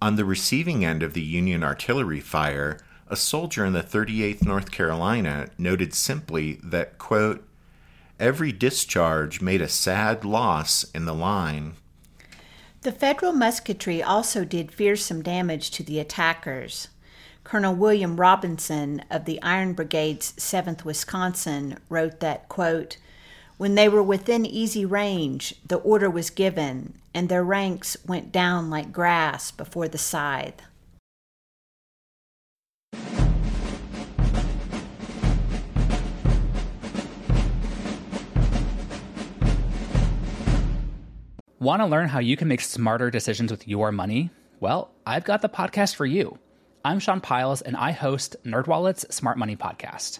On 0.02 0.16
the 0.16 0.26
receiving 0.26 0.84
end 0.84 1.02
of 1.02 1.14
the 1.14 1.22
Union 1.22 1.64
artillery 1.64 2.20
fire, 2.20 2.80
a 3.08 3.16
soldier 3.16 3.66
in 3.66 3.74
the 3.74 3.84
38th 3.84 4.46
North 4.46 4.72
Carolina 4.72 5.50
noted 5.58 5.94
simply 5.94 6.60
that, 6.64 6.98
quote, 6.98 7.48
every 8.20 8.52
discharge 8.52 9.42
made 9.42 9.62
a 9.62 9.68
sad 9.68 10.26
loss 10.26 10.84
in 10.96 11.06
the 11.06 11.14
line. 11.14 11.74
The 12.82 12.92
Federal 12.92 13.32
musketry 13.32 14.04
also 14.04 14.44
did 14.44 14.74
fearsome 14.74 15.22
damage 15.22 15.72
to 15.72 15.84
the 15.84 16.00
attackers. 16.00 16.90
Colonel 17.44 17.76
William 17.76 18.20
Robinson 18.20 19.04
of 19.10 19.26
the 19.26 19.42
Iron 19.42 19.74
Brigade's 19.74 20.34
7th 20.34 20.84
Wisconsin 20.84 21.78
wrote 21.88 22.20
that, 22.20 22.50
quote, 22.50 22.98
when 23.64 23.76
they 23.76 23.88
were 23.88 24.04
within 24.04 24.46
easy 24.46 24.84
range, 24.84 25.56
the 25.66 25.78
order 25.78 26.10
was 26.10 26.30
given, 26.30 26.94
and 27.14 27.30
their 27.30 27.46
ranks 27.46 27.96
went 28.06 28.30
down 28.30 28.70
like 28.70 28.92
grass 28.92 29.52
before 29.52 29.88
the 29.88 29.98
scythe. 29.98 30.62
Want 41.58 41.82
to 41.82 41.86
learn 41.86 42.10
how 42.10 42.20
you 42.20 42.36
can 42.36 42.50
make 42.50 42.60
smarter 42.60 43.10
decisions 43.10 43.50
with 43.50 43.66
your 43.66 43.94
money? 43.94 44.30
Well, 44.60 44.92
I've 45.06 45.24
got 45.24 45.42
the 45.42 45.48
podcast 45.48 45.96
for 45.96 46.06
you. 46.06 46.38
I'm 46.84 47.00
Sean 47.00 47.22
Pyles, 47.22 47.62
and 47.62 47.78
I 47.78 47.92
host 47.92 48.36
NerdWallet's 48.44 49.16
Smart 49.16 49.38
Money 49.38 49.56
Podcast. 49.56 50.20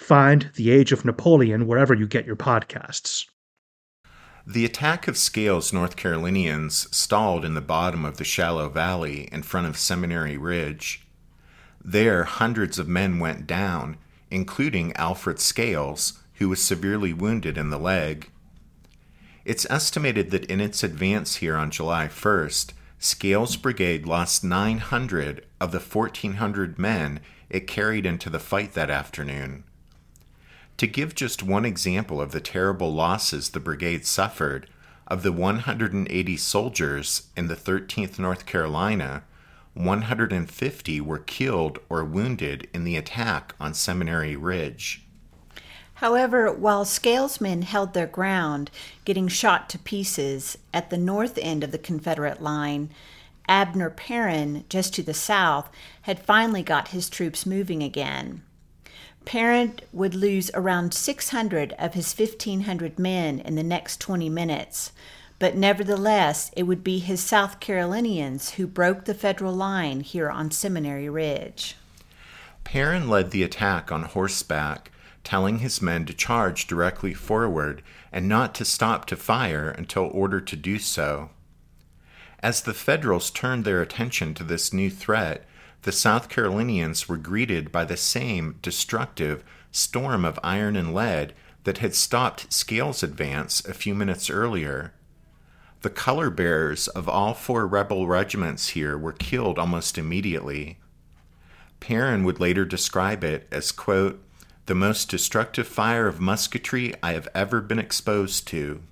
Find 0.00 0.50
The 0.56 0.70
Age 0.70 0.92
of 0.92 1.04
Napoleon 1.04 1.66
wherever 1.66 1.94
you 1.94 2.08
get 2.08 2.26
your 2.26 2.34
podcasts. 2.34 3.26
The 4.46 4.64
attack 4.64 5.06
of 5.06 5.18
Scales 5.18 5.74
North 5.74 5.94
Carolinians 5.94 6.88
stalled 6.90 7.44
in 7.44 7.52
the 7.52 7.60
bottom 7.60 8.06
of 8.06 8.16
the 8.16 8.24
shallow 8.24 8.70
valley 8.70 9.28
in 9.30 9.42
front 9.42 9.66
of 9.68 9.76
Seminary 9.76 10.38
Ridge. 10.38 11.06
There, 11.84 12.24
hundreds 12.24 12.78
of 12.78 12.88
men 12.88 13.18
went 13.18 13.46
down, 13.46 13.98
including 14.30 14.96
Alfred 14.96 15.38
Scales, 15.38 16.18
who 16.36 16.48
was 16.48 16.62
severely 16.62 17.12
wounded 17.12 17.58
in 17.58 17.68
the 17.68 17.78
leg. 17.78 18.30
It's 19.44 19.70
estimated 19.70 20.30
that 20.30 20.46
in 20.46 20.62
its 20.62 20.82
advance 20.82 21.36
here 21.36 21.56
on 21.56 21.70
July 21.70 22.08
1st, 22.08 22.72
Scales' 22.98 23.56
brigade 23.56 24.06
lost 24.06 24.42
900 24.42 25.46
of 25.60 25.72
the 25.72 25.78
1,400 25.78 26.78
men 26.78 27.20
it 27.50 27.66
carried 27.66 28.06
into 28.06 28.30
the 28.30 28.40
fight 28.40 28.72
that 28.72 28.90
afternoon. 28.90 29.64
To 30.80 30.86
give 30.86 31.14
just 31.14 31.42
one 31.42 31.66
example 31.66 32.22
of 32.22 32.32
the 32.32 32.40
terrible 32.40 32.90
losses 32.90 33.50
the 33.50 33.60
brigade 33.60 34.06
suffered, 34.06 34.66
of 35.06 35.22
the 35.22 35.30
180 35.30 36.36
soldiers 36.38 37.28
in 37.36 37.48
the 37.48 37.54
13th 37.54 38.18
North 38.18 38.46
Carolina, 38.46 39.24
150 39.74 41.00
were 41.02 41.18
killed 41.18 41.80
or 41.90 42.02
wounded 42.02 42.66
in 42.72 42.84
the 42.84 42.96
attack 42.96 43.54
on 43.60 43.74
Seminary 43.74 44.36
Ridge. 44.36 45.04
However, 45.96 46.50
while 46.50 46.86
Scales' 46.86 47.42
men 47.42 47.60
held 47.60 47.92
their 47.92 48.06
ground, 48.06 48.70
getting 49.04 49.28
shot 49.28 49.68
to 49.68 49.78
pieces 49.78 50.56
at 50.72 50.88
the 50.88 50.96
north 50.96 51.36
end 51.42 51.62
of 51.62 51.72
the 51.72 51.78
Confederate 51.78 52.42
line, 52.42 52.88
Abner 53.46 53.90
Perrin, 53.90 54.64
just 54.70 54.94
to 54.94 55.02
the 55.02 55.12
south, 55.12 55.68
had 56.00 56.24
finally 56.24 56.62
got 56.62 56.88
his 56.88 57.10
troops 57.10 57.44
moving 57.44 57.82
again. 57.82 58.44
Perrin 59.24 59.78
would 59.92 60.14
lose 60.14 60.50
around 60.54 60.94
600 60.94 61.74
of 61.78 61.94
his 61.94 62.18
1,500 62.18 62.98
men 62.98 63.40
in 63.40 63.54
the 63.54 63.62
next 63.62 64.00
20 64.00 64.28
minutes, 64.28 64.92
but 65.38 65.56
nevertheless, 65.56 66.50
it 66.56 66.64
would 66.64 66.84
be 66.84 66.98
his 66.98 67.20
South 67.20 67.60
Carolinians 67.60 68.52
who 68.52 68.66
broke 68.66 69.04
the 69.04 69.14
Federal 69.14 69.54
line 69.54 70.00
here 70.00 70.28
on 70.30 70.50
Seminary 70.50 71.08
Ridge. 71.08 71.76
Perrin 72.64 73.08
led 73.08 73.30
the 73.30 73.42
attack 73.42 73.90
on 73.90 74.02
horseback, 74.02 74.90
telling 75.24 75.58
his 75.58 75.82
men 75.82 76.04
to 76.06 76.14
charge 76.14 76.66
directly 76.66 77.14
forward 77.14 77.82
and 78.12 78.28
not 78.28 78.54
to 78.54 78.64
stop 78.64 79.06
to 79.06 79.16
fire 79.16 79.70
until 79.70 80.10
ordered 80.12 80.46
to 80.48 80.56
do 80.56 80.78
so. 80.78 81.30
As 82.42 82.62
the 82.62 82.74
Federals 82.74 83.30
turned 83.30 83.64
their 83.64 83.82
attention 83.82 84.34
to 84.34 84.44
this 84.44 84.72
new 84.72 84.90
threat, 84.90 85.44
the 85.82 85.92
South 85.92 86.28
Carolinians 86.28 87.08
were 87.08 87.16
greeted 87.16 87.72
by 87.72 87.84
the 87.84 87.96
same 87.96 88.58
destructive 88.62 89.42
storm 89.72 90.24
of 90.24 90.38
iron 90.42 90.76
and 90.76 90.92
lead 90.94 91.34
that 91.64 91.78
had 91.78 91.94
stopped 91.94 92.52
Scales' 92.52 93.02
advance 93.02 93.64
a 93.64 93.74
few 93.74 93.94
minutes 93.94 94.28
earlier. 94.28 94.92
The 95.82 95.90
color 95.90 96.28
bearers 96.28 96.88
of 96.88 97.08
all 97.08 97.32
four 97.32 97.66
rebel 97.66 98.06
regiments 98.06 98.70
here 98.70 98.98
were 98.98 99.12
killed 99.12 99.58
almost 99.58 99.96
immediately. 99.96 100.78
Perrin 101.80 102.24
would 102.24 102.40
later 102.40 102.66
describe 102.66 103.24
it 103.24 103.48
as, 103.50 103.72
quote, 103.72 104.22
the 104.66 104.74
most 104.74 105.08
destructive 105.08 105.66
fire 105.66 106.06
of 106.06 106.20
musketry 106.20 106.94
I 107.02 107.14
have 107.14 107.28
ever 107.34 107.62
been 107.62 107.78
exposed 107.78 108.46
to. 108.48 108.82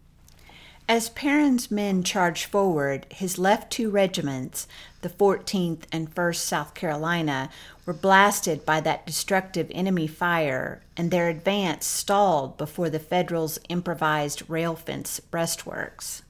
As 0.90 1.11
Perrin's 1.11 1.70
men 1.70 2.03
charged 2.03 2.46
forward, 2.46 3.05
his 3.11 3.37
left 3.38 3.70
two 3.70 3.90
regiments, 3.90 4.66
the 5.03 5.11
14th 5.11 5.83
and 5.92 6.14
1st 6.14 6.37
South 6.37 6.72
Carolina, 6.72 7.51
were 7.85 7.92
blasted 7.92 8.64
by 8.64 8.81
that 8.81 9.05
destructive 9.05 9.70
enemy 9.70 10.07
fire, 10.07 10.81
and 10.96 11.11
their 11.11 11.29
advance 11.29 11.85
stalled 11.85 12.57
before 12.57 12.88
the 12.88 12.98
Federals' 12.98 13.59
improvised 13.68 14.48
rail 14.48 14.74
fence 14.74 15.20
breastworks. 15.31 16.22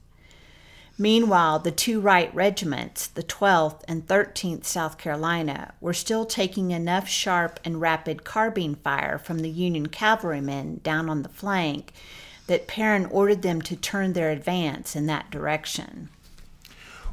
Meanwhile, 0.97 1.59
the 1.59 1.71
two 1.71 2.01
right 2.01 2.35
regiments, 2.35 3.07
the 3.07 3.23
12th 3.23 3.83
and 3.87 4.05
13th 4.05 4.65
South 4.65 4.97
Carolina, 4.97 5.73
were 5.79 5.93
still 5.93 6.25
taking 6.25 6.71
enough 6.71 7.07
sharp 7.07 7.61
and 7.63 7.79
rapid 7.79 8.25
carbine 8.25 8.75
fire 8.75 9.17
from 9.17 9.39
the 9.39 9.49
Union 9.49 9.87
cavalrymen 9.87 10.81
down 10.83 11.09
on 11.09 11.23
the 11.23 11.29
flank 11.29 11.93
that 12.49 12.67
Perrin 12.67 13.05
ordered 13.05 13.43
them 13.43 13.61
to 13.61 13.75
turn 13.75 14.13
their 14.13 14.31
advance 14.31 14.95
in 14.95 15.05
that 15.05 15.29
direction. 15.29 16.09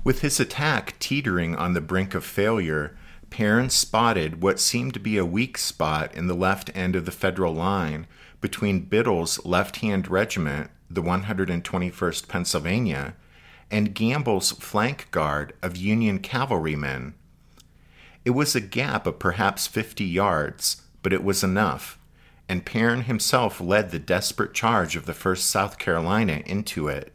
With 0.02 0.22
his 0.22 0.40
attack 0.40 0.98
teetering 0.98 1.54
on 1.54 1.74
the 1.74 1.82
brink 1.82 2.14
of 2.14 2.24
failure, 2.24 2.96
Perrin 3.28 3.68
spotted 3.68 4.40
what 4.40 4.58
seemed 4.58 4.94
to 4.94 5.00
be 5.00 5.18
a 5.18 5.26
weak 5.26 5.58
spot 5.58 6.14
in 6.14 6.26
the 6.26 6.34
left 6.34 6.70
end 6.74 6.96
of 6.96 7.04
the 7.04 7.12
Federal 7.12 7.52
line 7.52 8.06
between 8.40 8.86
Biddle's 8.86 9.44
left 9.44 9.76
hand 9.76 10.08
regiment, 10.08 10.70
the 10.88 11.02
121st 11.02 12.28
Pennsylvania, 12.28 13.14
and 13.70 13.94
Gamble's 13.94 14.52
flank 14.52 15.10
guard 15.10 15.52
of 15.62 15.76
Union 15.76 16.18
cavalrymen. 16.18 17.14
It 18.24 18.30
was 18.30 18.56
a 18.56 18.60
gap 18.60 19.06
of 19.06 19.18
perhaps 19.18 19.66
50 19.66 20.02
yards, 20.02 20.80
but 21.02 21.12
it 21.12 21.22
was 21.22 21.44
enough 21.44 21.98
and 22.48 22.64
Perrin 22.64 23.02
himself 23.02 23.60
led 23.60 23.90
the 23.90 23.98
desperate 23.98 24.54
charge 24.54 24.96
of 24.96 25.06
the 25.06 25.12
1st 25.12 25.38
South 25.38 25.78
Carolina 25.78 26.42
into 26.46 26.88
it. 26.88 27.12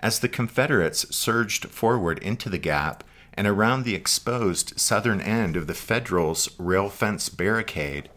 As 0.00 0.18
the 0.18 0.28
Confederates 0.28 1.14
surged 1.14 1.66
forward 1.66 2.18
into 2.18 2.50
the 2.50 2.58
gap 2.58 3.04
and 3.32 3.46
around 3.46 3.84
the 3.84 3.94
exposed 3.94 4.78
southern 4.78 5.20
end 5.20 5.56
of 5.56 5.66
the 5.66 5.74
Federals' 5.74 6.48
rail 6.58 6.88
fence 6.88 7.28
barricade, 7.28 8.10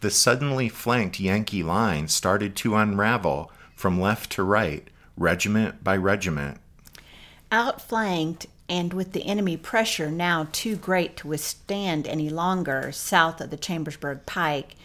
the 0.00 0.10
suddenly 0.10 0.68
flanked 0.68 1.20
Yankee 1.20 1.62
line 1.62 2.08
started 2.08 2.56
to 2.56 2.76
unravel 2.76 3.50
from 3.74 4.00
left 4.00 4.30
to 4.32 4.42
right, 4.42 4.88
regiment 5.16 5.82
by 5.82 5.96
regiment. 5.96 6.58
Outflanked 7.50 8.46
and 8.68 8.94
with 8.94 9.12
the 9.12 9.26
enemy 9.26 9.56
pressure 9.56 10.10
now 10.10 10.48
too 10.52 10.76
great 10.76 11.16
to 11.18 11.28
withstand 11.28 12.06
any 12.06 12.30
longer 12.30 12.90
south 12.92 13.40
of 13.40 13.50
the 13.50 13.56
Chambersburg 13.56 14.24
Pike, 14.24 14.76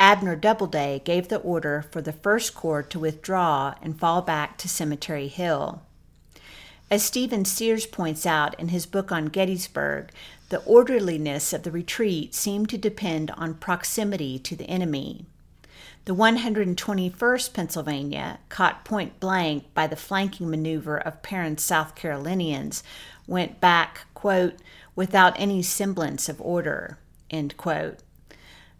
Abner 0.00 0.36
Doubleday 0.36 1.00
gave 1.04 1.28
the 1.28 1.38
order 1.38 1.84
for 1.90 2.02
the 2.02 2.12
First 2.12 2.54
Corps 2.54 2.82
to 2.82 2.98
withdraw 2.98 3.74
and 3.80 3.98
fall 3.98 4.22
back 4.22 4.58
to 4.58 4.68
Cemetery 4.68 5.28
Hill. 5.28 5.82
As 6.90 7.02
Stephen 7.02 7.44
Sears 7.44 7.86
points 7.86 8.26
out 8.26 8.58
in 8.60 8.68
his 8.68 8.86
book 8.86 9.10
on 9.10 9.26
Gettysburg, 9.26 10.10
the 10.50 10.62
orderliness 10.64 11.52
of 11.52 11.62
the 11.62 11.70
retreat 11.70 12.34
seemed 12.34 12.68
to 12.68 12.78
depend 12.78 13.30
on 13.32 13.54
proximity 13.54 14.38
to 14.40 14.54
the 14.54 14.68
enemy. 14.68 15.26
The 16.04 16.14
121st 16.14 17.54
Pennsylvania, 17.54 18.38
caught 18.50 18.84
point 18.84 19.18
blank 19.20 19.72
by 19.72 19.86
the 19.86 19.96
flanking 19.96 20.50
maneuver 20.50 20.98
of 20.98 21.22
Perrin's 21.22 21.62
South 21.62 21.94
Carolinians, 21.94 22.82
went 23.26 23.58
back, 23.58 24.06
quote, 24.12 24.56
without 24.94 25.34
any 25.38 25.62
semblance 25.62 26.28
of 26.28 26.40
order, 26.42 26.98
end 27.30 27.56
quote. 27.56 28.00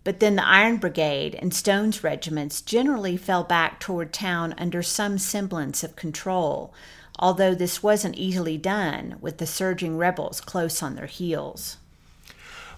But 0.04 0.20
then 0.20 0.36
the 0.36 0.46
Iron 0.46 0.76
Brigade 0.76 1.34
and 1.34 1.54
Stone's 1.54 2.04
regiments 2.04 2.60
generally 2.60 3.16
fell 3.16 3.42
back 3.42 3.80
toward 3.80 4.12
town 4.12 4.54
under 4.58 4.82
some 4.82 5.16
semblance 5.16 5.82
of 5.82 5.96
control, 5.96 6.74
although 7.18 7.54
this 7.54 7.82
wasn't 7.82 8.16
easily 8.16 8.58
done 8.58 9.16
with 9.20 9.38
the 9.38 9.46
surging 9.46 9.96
rebels 9.96 10.42
close 10.42 10.82
on 10.82 10.94
their 10.94 11.06
heels. 11.06 11.78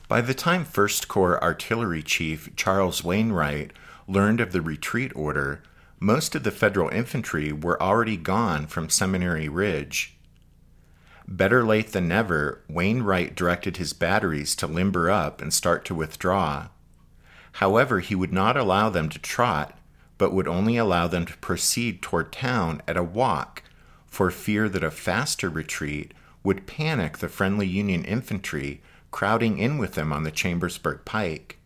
By 0.09 0.21
the 0.21 0.35
time 0.35 0.65
1st 0.65 1.09
Corps 1.09 1.43
Artillery 1.43 2.03
Chief 2.03 2.55
Charles 2.55 3.03
Wainwright 3.03 3.73
learned 4.07 4.41
of 4.41 4.53
the 4.53 4.61
retreat 4.61 5.11
order, 5.17 5.63
most 5.99 6.37
of 6.37 6.45
the 6.45 6.53
Federal 6.53 6.91
infantry 6.91 7.53
were 7.53 7.83
already 7.83 8.17
gone 8.17 8.69
from 8.69 8.89
Seminary 8.89 9.49
Ridge. 9.49 10.17
Better 11.27 11.65
late 11.65 11.91
than 11.91 12.07
never, 12.07 12.63
Wainwright 12.69 13.35
directed 13.35 13.79
his 13.79 13.93
batteries 13.93 14.55
to 14.57 14.69
limber 14.69 15.11
up 15.11 15.43
and 15.43 15.53
start 15.53 15.85
to 15.87 15.95
withdraw. 15.95 16.69
However, 17.57 18.01
he 18.01 18.15
would 18.15 18.35
not 18.35 18.59
allow 18.59 18.91
them 18.91 19.09
to 19.09 19.19
trot, 19.19 19.79
but 20.19 20.31
would 20.31 20.47
only 20.47 20.77
allow 20.77 21.07
them 21.07 21.25
to 21.25 21.39
proceed 21.39 22.03
toward 22.03 22.31
town 22.31 22.83
at 22.87 22.99
a 22.99 23.03
walk, 23.03 23.63
for 24.07 24.31
fear 24.31 24.69
that 24.69 24.85
a 24.85 24.91
faster 24.91 25.49
retreat 25.49 26.13
would 26.45 26.67
panic 26.67 27.17
the 27.17 27.31
friendly 27.31 27.67
Union 27.67 28.05
infantry 28.05 28.83
crowding 29.11 29.57
in 29.57 29.79
with 29.79 29.95
them 29.95 30.13
on 30.13 30.23
the 30.23 30.31
Chambersburg 30.31 31.07
Pike. 31.07 31.59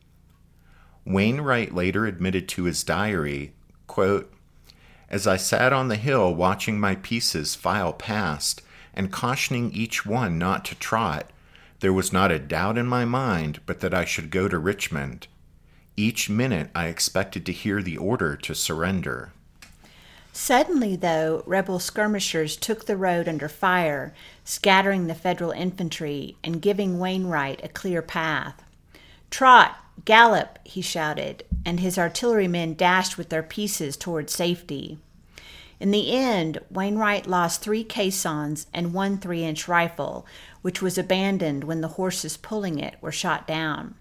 Wainwright 1.05 1.75
later 1.75 2.07
admitted 2.07 2.49
to 2.51 2.65
his 2.65 2.85
diary, 2.85 3.53
quote, 3.89 4.33
As 5.09 5.27
I 5.27 5.37
sat 5.37 5.73
on 5.73 5.89
the 5.89 5.97
hill 5.97 6.33
watching 6.33 6.79
my 6.79 6.95
pieces 6.95 7.57
file 7.57 7.93
past 7.93 8.63
and 8.95 9.11
cautioning 9.11 9.73
each 9.73 10.07
one 10.07 10.39
not 10.39 10.65
to 10.67 10.77
trot, 10.77 11.33
there 11.81 11.93
was 11.93 12.13
not 12.13 12.31
a 12.31 12.39
doubt 12.39 12.79
in 12.79 12.87
my 12.87 13.05
mind 13.05 13.59
but 13.67 13.81
that 13.81 13.93
I 13.93 14.05
should 14.05 14.31
go 14.31 14.47
to 14.47 14.57
Richmond. 14.57 15.27
Each 15.97 16.31
minute 16.31 16.71
I 16.75 16.87
expected 16.87 17.45
to 17.47 17.53
hear 17.53 17.83
the 17.83 17.97
order 17.97 18.37
to 18.37 18.55
surrender. 18.55 19.33
Suddenly, 20.33 20.97
though, 20.97 21.43
rebel 21.45 21.79
skirmishers 21.79 22.57
took 22.57 22.87
the 22.87 22.97
road 22.97 23.29
under 23.29 23.49
fire, 23.49 24.15
scattering 24.45 25.07
the 25.07 25.15
Federal 25.15 25.51
infantry 25.51 26.37
and 26.45 26.63
giving 26.63 26.99
Wainwright 26.99 27.61
a 27.65 27.69
clear 27.69 28.01
path. 28.01 28.63
Trot, 29.31 29.77
gallop, 30.05 30.59
he 30.65 30.81
shouted, 30.81 31.45
and 31.67 31.81
his 31.81 31.99
artillerymen 31.99 32.75
dashed 32.75 33.19
with 33.19 33.29
their 33.29 33.43
pieces 33.43 33.97
toward 33.97 34.31
safety. 34.31 34.99
In 35.81 35.91
the 35.91 36.13
end, 36.13 36.59
Wainwright 36.71 37.27
lost 37.27 37.63
three 37.63 37.85
caissons 37.85 38.67
and 38.73 38.95
one 38.95 39.19
three 39.19 39.45
inch 39.45 39.67
rifle, 39.67 40.27
which 40.63 40.83
was 40.83 40.99
abandoned 40.99 41.65
when 41.65 41.81
the 41.81 41.89
horses 41.89 42.37
pulling 42.37 42.79
it 42.79 42.97
were 43.01 43.13
shot 43.13 43.47
down. 43.47 43.95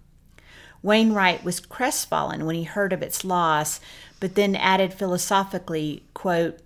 Wainwright 0.82 1.44
was 1.44 1.60
crestfallen 1.60 2.46
when 2.46 2.56
he 2.56 2.64
heard 2.64 2.94
of 2.94 3.02
its 3.02 3.26
loss, 3.26 3.82
but 4.20 4.36
then 4.36 4.56
added 4.56 4.94
philosophically, 4.94 6.04
quote, 6.14 6.60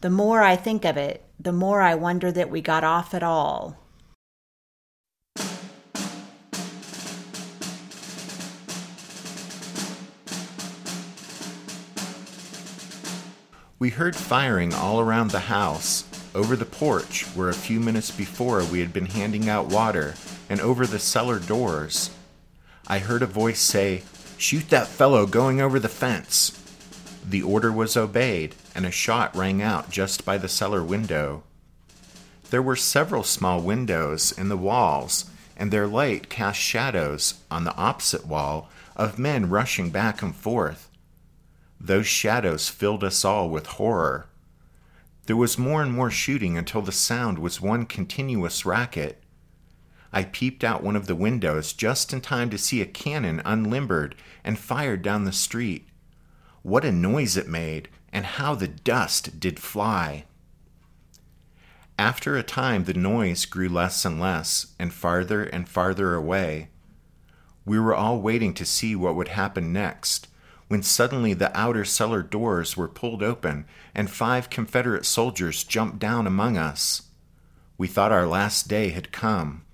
The 0.00 0.10
more 0.10 0.42
I 0.42 0.54
think 0.54 0.84
of 0.84 0.96
it, 0.96 1.24
the 1.40 1.52
more 1.52 1.80
I 1.80 1.96
wonder 1.96 2.30
that 2.30 2.50
we 2.50 2.60
got 2.60 2.84
off 2.84 3.14
at 3.14 3.22
all. 3.24 3.76
We 13.80 13.90
heard 13.90 14.16
firing 14.16 14.74
all 14.74 15.00
around 15.00 15.30
the 15.30 15.38
house, 15.38 16.04
over 16.34 16.56
the 16.56 16.64
porch, 16.64 17.24
where 17.34 17.48
a 17.48 17.54
few 17.54 17.78
minutes 17.78 18.10
before 18.10 18.64
we 18.64 18.80
had 18.80 18.92
been 18.92 19.06
handing 19.06 19.48
out 19.48 19.66
water, 19.66 20.14
and 20.48 20.60
over 20.60 20.84
the 20.86 20.98
cellar 20.98 21.38
doors. 21.38 22.10
I 22.90 23.00
heard 23.00 23.22
a 23.22 23.26
voice 23.26 23.60
say, 23.60 24.02
Shoot 24.38 24.70
that 24.70 24.86
fellow 24.86 25.26
going 25.26 25.60
over 25.60 25.78
the 25.78 25.90
fence. 25.90 26.52
The 27.22 27.42
order 27.42 27.70
was 27.70 27.98
obeyed, 27.98 28.54
and 28.74 28.86
a 28.86 28.90
shot 28.90 29.36
rang 29.36 29.60
out 29.60 29.90
just 29.90 30.24
by 30.24 30.38
the 30.38 30.48
cellar 30.48 30.82
window. 30.82 31.42
There 32.48 32.62
were 32.62 32.76
several 32.76 33.24
small 33.24 33.60
windows 33.60 34.32
in 34.32 34.48
the 34.48 34.56
walls, 34.56 35.26
and 35.54 35.70
their 35.70 35.86
light 35.86 36.30
cast 36.30 36.58
shadows 36.58 37.34
on 37.50 37.64
the 37.64 37.74
opposite 37.74 38.26
wall 38.26 38.70
of 38.96 39.18
men 39.18 39.50
rushing 39.50 39.90
back 39.90 40.22
and 40.22 40.34
forth. 40.34 40.88
Those 41.78 42.06
shadows 42.06 42.70
filled 42.70 43.04
us 43.04 43.22
all 43.22 43.50
with 43.50 43.66
horror. 43.66 44.28
There 45.26 45.36
was 45.36 45.58
more 45.58 45.82
and 45.82 45.92
more 45.92 46.10
shooting 46.10 46.56
until 46.56 46.80
the 46.80 46.90
sound 46.90 47.38
was 47.38 47.60
one 47.60 47.84
continuous 47.84 48.64
racket. 48.64 49.22
I 50.12 50.24
peeped 50.24 50.64
out 50.64 50.82
one 50.82 50.96
of 50.96 51.06
the 51.06 51.14
windows 51.14 51.72
just 51.72 52.12
in 52.12 52.20
time 52.20 52.50
to 52.50 52.58
see 52.58 52.80
a 52.80 52.86
cannon 52.86 53.42
unlimbered 53.44 54.14
and 54.42 54.58
fired 54.58 55.02
down 55.02 55.24
the 55.24 55.32
street. 55.32 55.86
What 56.62 56.84
a 56.84 56.92
noise 56.92 57.36
it 57.36 57.48
made, 57.48 57.88
and 58.12 58.24
how 58.24 58.54
the 58.54 58.68
dust 58.68 59.38
did 59.38 59.60
fly! 59.60 60.24
After 61.98 62.36
a 62.36 62.42
time, 62.42 62.84
the 62.84 62.94
noise 62.94 63.44
grew 63.44 63.68
less 63.68 64.04
and 64.04 64.20
less, 64.20 64.74
and 64.78 64.92
farther 64.92 65.42
and 65.42 65.68
farther 65.68 66.14
away. 66.14 66.68
We 67.64 67.78
were 67.78 67.94
all 67.94 68.20
waiting 68.20 68.54
to 68.54 68.64
see 68.64 68.94
what 68.94 69.16
would 69.16 69.28
happen 69.28 69.72
next, 69.72 70.28
when 70.68 70.82
suddenly 70.82 71.34
the 71.34 71.56
outer 71.58 71.84
cellar 71.84 72.22
doors 72.22 72.76
were 72.76 72.88
pulled 72.88 73.22
open 73.22 73.66
and 73.94 74.10
five 74.10 74.48
Confederate 74.48 75.04
soldiers 75.04 75.64
jumped 75.64 75.98
down 75.98 76.26
among 76.26 76.56
us. 76.56 77.02
We 77.76 77.88
thought 77.88 78.12
our 78.12 78.26
last 78.26 78.68
day 78.68 78.90
had 78.90 79.12
come. 79.12 79.64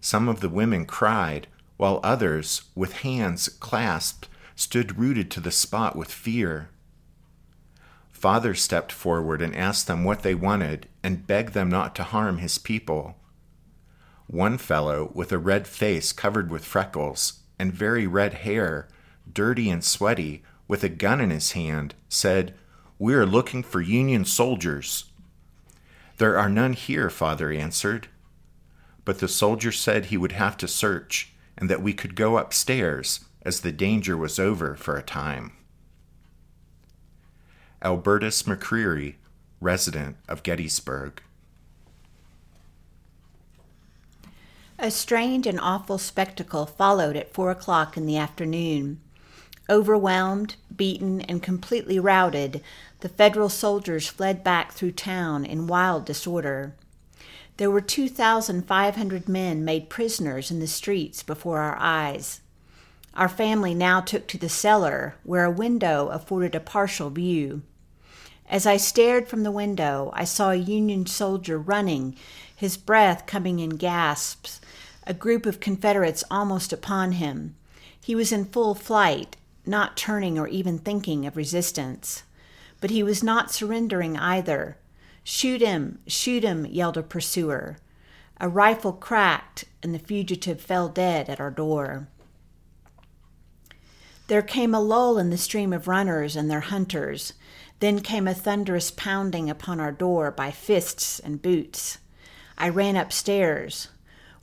Some 0.00 0.28
of 0.28 0.40
the 0.40 0.48
women 0.48 0.86
cried, 0.86 1.46
while 1.76 2.00
others, 2.02 2.62
with 2.74 2.98
hands 2.98 3.48
clasped, 3.48 4.28
stood 4.56 4.98
rooted 4.98 5.30
to 5.30 5.40
the 5.40 5.50
spot 5.50 5.96
with 5.96 6.10
fear. 6.10 6.70
Father 8.10 8.54
stepped 8.54 8.92
forward 8.92 9.40
and 9.40 9.56
asked 9.56 9.86
them 9.86 10.04
what 10.04 10.22
they 10.22 10.34
wanted 10.34 10.88
and 11.02 11.26
begged 11.26 11.54
them 11.54 11.70
not 11.70 11.94
to 11.96 12.02
harm 12.02 12.38
his 12.38 12.58
people. 12.58 13.16
One 14.26 14.58
fellow, 14.58 15.10
with 15.14 15.32
a 15.32 15.38
red 15.38 15.66
face 15.66 16.12
covered 16.12 16.50
with 16.50 16.64
freckles 16.64 17.40
and 17.58 17.72
very 17.72 18.06
red 18.06 18.34
hair, 18.34 18.88
dirty 19.32 19.70
and 19.70 19.82
sweaty, 19.82 20.42
with 20.68 20.84
a 20.84 20.88
gun 20.88 21.20
in 21.20 21.30
his 21.30 21.52
hand, 21.52 21.94
said, 22.08 22.54
We 22.98 23.14
are 23.14 23.26
looking 23.26 23.62
for 23.62 23.80
Union 23.80 24.24
soldiers. 24.24 25.06
There 26.18 26.38
are 26.38 26.48
none 26.48 26.74
here, 26.74 27.10
Father 27.10 27.50
answered. 27.50 28.08
But 29.04 29.18
the 29.18 29.28
soldier 29.28 29.72
said 29.72 30.06
he 30.06 30.16
would 30.16 30.32
have 30.32 30.56
to 30.58 30.68
search, 30.68 31.32
and 31.56 31.68
that 31.70 31.82
we 31.82 31.92
could 31.92 32.14
go 32.14 32.38
upstairs, 32.38 33.24
as 33.42 33.60
the 33.60 33.72
danger 33.72 34.16
was 34.16 34.38
over 34.38 34.74
for 34.74 34.96
a 34.96 35.02
time. 35.02 35.52
Albertus 37.82 38.42
McCreary, 38.42 39.14
resident 39.60 40.16
of 40.28 40.42
Gettysburg. 40.42 41.22
A 44.78 44.90
strange 44.90 45.46
and 45.46 45.60
awful 45.60 45.98
spectacle 45.98 46.64
followed 46.64 47.16
at 47.16 47.32
four 47.32 47.50
o'clock 47.50 47.96
in 47.96 48.06
the 48.06 48.16
afternoon. 48.16 49.00
Overwhelmed, 49.68 50.56
beaten, 50.74 51.20
and 51.22 51.42
completely 51.42 51.98
routed, 51.98 52.62
the 53.00 53.08
Federal 53.08 53.48
soldiers 53.48 54.08
fled 54.08 54.42
back 54.42 54.72
through 54.72 54.92
town 54.92 55.44
in 55.44 55.66
wild 55.66 56.06
disorder. 56.06 56.74
There 57.60 57.70
were 57.70 57.82
2,500 57.82 59.28
men 59.28 59.66
made 59.66 59.90
prisoners 59.90 60.50
in 60.50 60.60
the 60.60 60.66
streets 60.66 61.22
before 61.22 61.58
our 61.58 61.76
eyes. 61.78 62.40
Our 63.12 63.28
family 63.28 63.74
now 63.74 64.00
took 64.00 64.26
to 64.28 64.38
the 64.38 64.48
cellar, 64.48 65.16
where 65.24 65.44
a 65.44 65.50
window 65.50 66.08
afforded 66.08 66.54
a 66.54 66.60
partial 66.60 67.10
view. 67.10 67.60
As 68.48 68.64
I 68.64 68.78
stared 68.78 69.28
from 69.28 69.42
the 69.42 69.50
window, 69.50 70.10
I 70.14 70.24
saw 70.24 70.52
a 70.52 70.54
Union 70.54 71.04
soldier 71.04 71.58
running, 71.58 72.16
his 72.56 72.78
breath 72.78 73.26
coming 73.26 73.58
in 73.58 73.76
gasps, 73.76 74.62
a 75.06 75.12
group 75.12 75.44
of 75.44 75.60
Confederates 75.60 76.24
almost 76.30 76.72
upon 76.72 77.12
him. 77.12 77.56
He 78.00 78.14
was 78.14 78.32
in 78.32 78.46
full 78.46 78.74
flight, 78.74 79.36
not 79.66 79.98
turning 79.98 80.38
or 80.38 80.48
even 80.48 80.78
thinking 80.78 81.26
of 81.26 81.36
resistance. 81.36 82.22
But 82.80 82.88
he 82.88 83.02
was 83.02 83.22
not 83.22 83.50
surrendering 83.50 84.16
either. 84.16 84.78
Shoot 85.22 85.60
him, 85.60 85.98
shoot 86.06 86.42
him, 86.42 86.66
yelled 86.66 86.96
a 86.96 87.02
pursuer. 87.02 87.78
A 88.40 88.48
rifle 88.48 88.92
cracked, 88.92 89.64
and 89.82 89.94
the 89.94 89.98
fugitive 89.98 90.60
fell 90.60 90.88
dead 90.88 91.28
at 91.28 91.40
our 91.40 91.50
door. 91.50 92.08
There 94.28 94.42
came 94.42 94.74
a 94.74 94.80
lull 94.80 95.18
in 95.18 95.30
the 95.30 95.36
stream 95.36 95.72
of 95.72 95.88
runners 95.88 96.36
and 96.36 96.50
their 96.50 96.60
hunters. 96.60 97.32
Then 97.80 98.00
came 98.00 98.28
a 98.28 98.34
thunderous 98.34 98.90
pounding 98.90 99.50
upon 99.50 99.80
our 99.80 99.90
door 99.90 100.30
by 100.30 100.50
fists 100.52 101.18
and 101.18 101.42
boots. 101.42 101.98
I 102.56 102.68
ran 102.68 102.94
upstairs. 102.96 103.88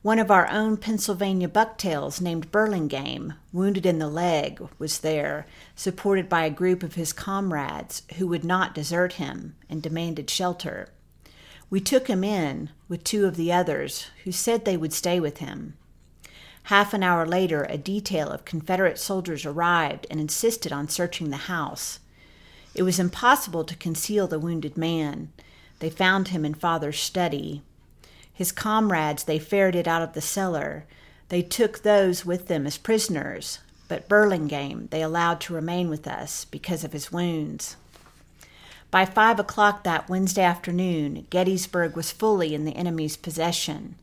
One 0.07 0.19
of 0.19 0.31
our 0.31 0.49
own 0.49 0.77
Pennsylvania 0.77 1.49
bucktails, 1.49 2.21
named 2.21 2.49
Burlingame, 2.49 3.33
wounded 3.51 3.85
in 3.85 3.99
the 3.99 4.07
leg, 4.07 4.65
was 4.79 4.99
there, 4.99 5.45
supported 5.75 6.29
by 6.29 6.45
a 6.45 6.49
group 6.49 6.81
of 6.81 6.95
his 6.95 7.11
comrades 7.11 8.03
who 8.15 8.25
would 8.27 8.45
not 8.45 8.73
desert 8.73 9.15
him 9.15 9.57
and 9.69 9.83
demanded 9.83 10.29
shelter. 10.29 10.93
We 11.69 11.81
took 11.81 12.07
him 12.07 12.23
in 12.23 12.69
with 12.87 13.03
two 13.03 13.25
of 13.25 13.35
the 13.35 13.51
others, 13.51 14.07
who 14.23 14.31
said 14.31 14.63
they 14.63 14.77
would 14.77 14.93
stay 14.93 15.19
with 15.19 15.39
him. 15.39 15.73
Half 16.63 16.93
an 16.93 17.03
hour 17.03 17.25
later, 17.25 17.63
a 17.65 17.77
detail 17.77 18.29
of 18.29 18.45
Confederate 18.45 18.97
soldiers 18.97 19.45
arrived 19.45 20.07
and 20.09 20.21
insisted 20.21 20.71
on 20.71 20.87
searching 20.87 21.31
the 21.31 21.47
house. 21.51 21.99
It 22.73 22.83
was 22.83 22.97
impossible 22.97 23.65
to 23.65 23.75
conceal 23.75 24.25
the 24.25 24.39
wounded 24.39 24.77
man. 24.77 25.33
They 25.79 25.89
found 25.89 26.29
him 26.29 26.45
in 26.45 26.53
father's 26.53 26.97
study, 26.97 27.61
his 28.37 28.51
comrades 28.51 29.23
they 29.23 29.39
ferreted 29.39 29.87
out 29.87 30.03
of 30.03 30.13
the 30.13 30.21
cellar. 30.21 30.85
They 31.29 31.41
took 31.41 31.81
those 31.81 32.23
with 32.23 32.47
them 32.47 32.67
as 32.67 32.77
prisoners, 32.77 33.57
but 33.87 34.07
Burlingame 34.07 34.89
they 34.91 35.01
allowed 35.01 35.41
to 35.41 35.55
remain 35.55 35.89
with 35.89 36.07
us 36.07 36.45
because 36.45 36.83
of 36.83 36.93
his 36.93 37.11
wounds. 37.11 37.77
By 38.91 39.05
five 39.05 39.39
o'clock 39.39 39.83
that 39.83 40.07
Wednesday 40.07 40.43
afternoon, 40.43 41.25
Gettysburg 41.31 41.95
was 41.95 42.11
fully 42.11 42.53
in 42.53 42.63
the 42.63 42.75
enemy's 42.75 43.17
possession. 43.17 43.95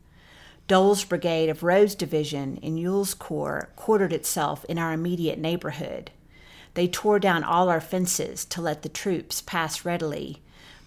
Doles' 0.67 1.05
brigade 1.05 1.47
of 1.47 1.63
Rodes' 1.63 1.95
division 1.95 2.57
in 2.57 2.77
Ewell's 2.77 3.13
corps 3.13 3.69
quartered 3.77 4.11
itself 4.11 4.65
in 4.65 4.77
our 4.77 4.91
immediate 4.91 5.39
neighborhood. 5.39 6.11
They 6.73 6.89
tore 6.89 7.19
down 7.19 7.45
all 7.45 7.69
our 7.69 7.79
fences 7.79 8.43
to 8.43 8.61
let 8.61 8.81
the 8.81 8.89
troops 8.89 9.39
pass 9.39 9.85
readily, 9.85 10.41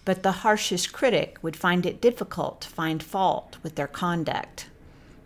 but 0.05 0.23
the 0.23 0.31
harshest 0.43 0.91
critic 0.91 1.37
would 1.41 1.55
find 1.55 1.85
it 1.85 2.01
difficult 2.01 2.61
to 2.61 2.69
find 2.69 3.03
fault 3.03 3.57
with 3.63 3.75
their 3.75 3.87
conduct. 3.87 4.67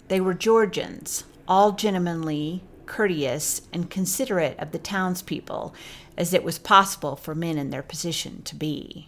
They 0.08 0.20
were 0.20 0.34
Georgians, 0.34 1.24
all 1.48 1.72
gentlemanly, 1.72 2.62
courteous, 2.86 3.62
and 3.72 3.90
considerate 3.90 4.60
of 4.60 4.72
the 4.72 4.80
townspeople 4.80 5.74
as 6.18 6.34
it 6.34 6.44
was 6.44 6.60
possible 6.60 7.16
for 7.16 7.34
men 7.34 7.58
in 7.58 7.70
their 7.70 7.84
position 7.84 8.44
to 8.44 8.56
be. 8.56 9.08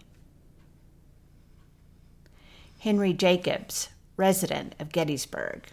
Henry 2.80 3.12
Jacobs, 3.12 3.88
resident 4.16 4.74
of 4.78 4.92
Gettysburg. 4.92 5.68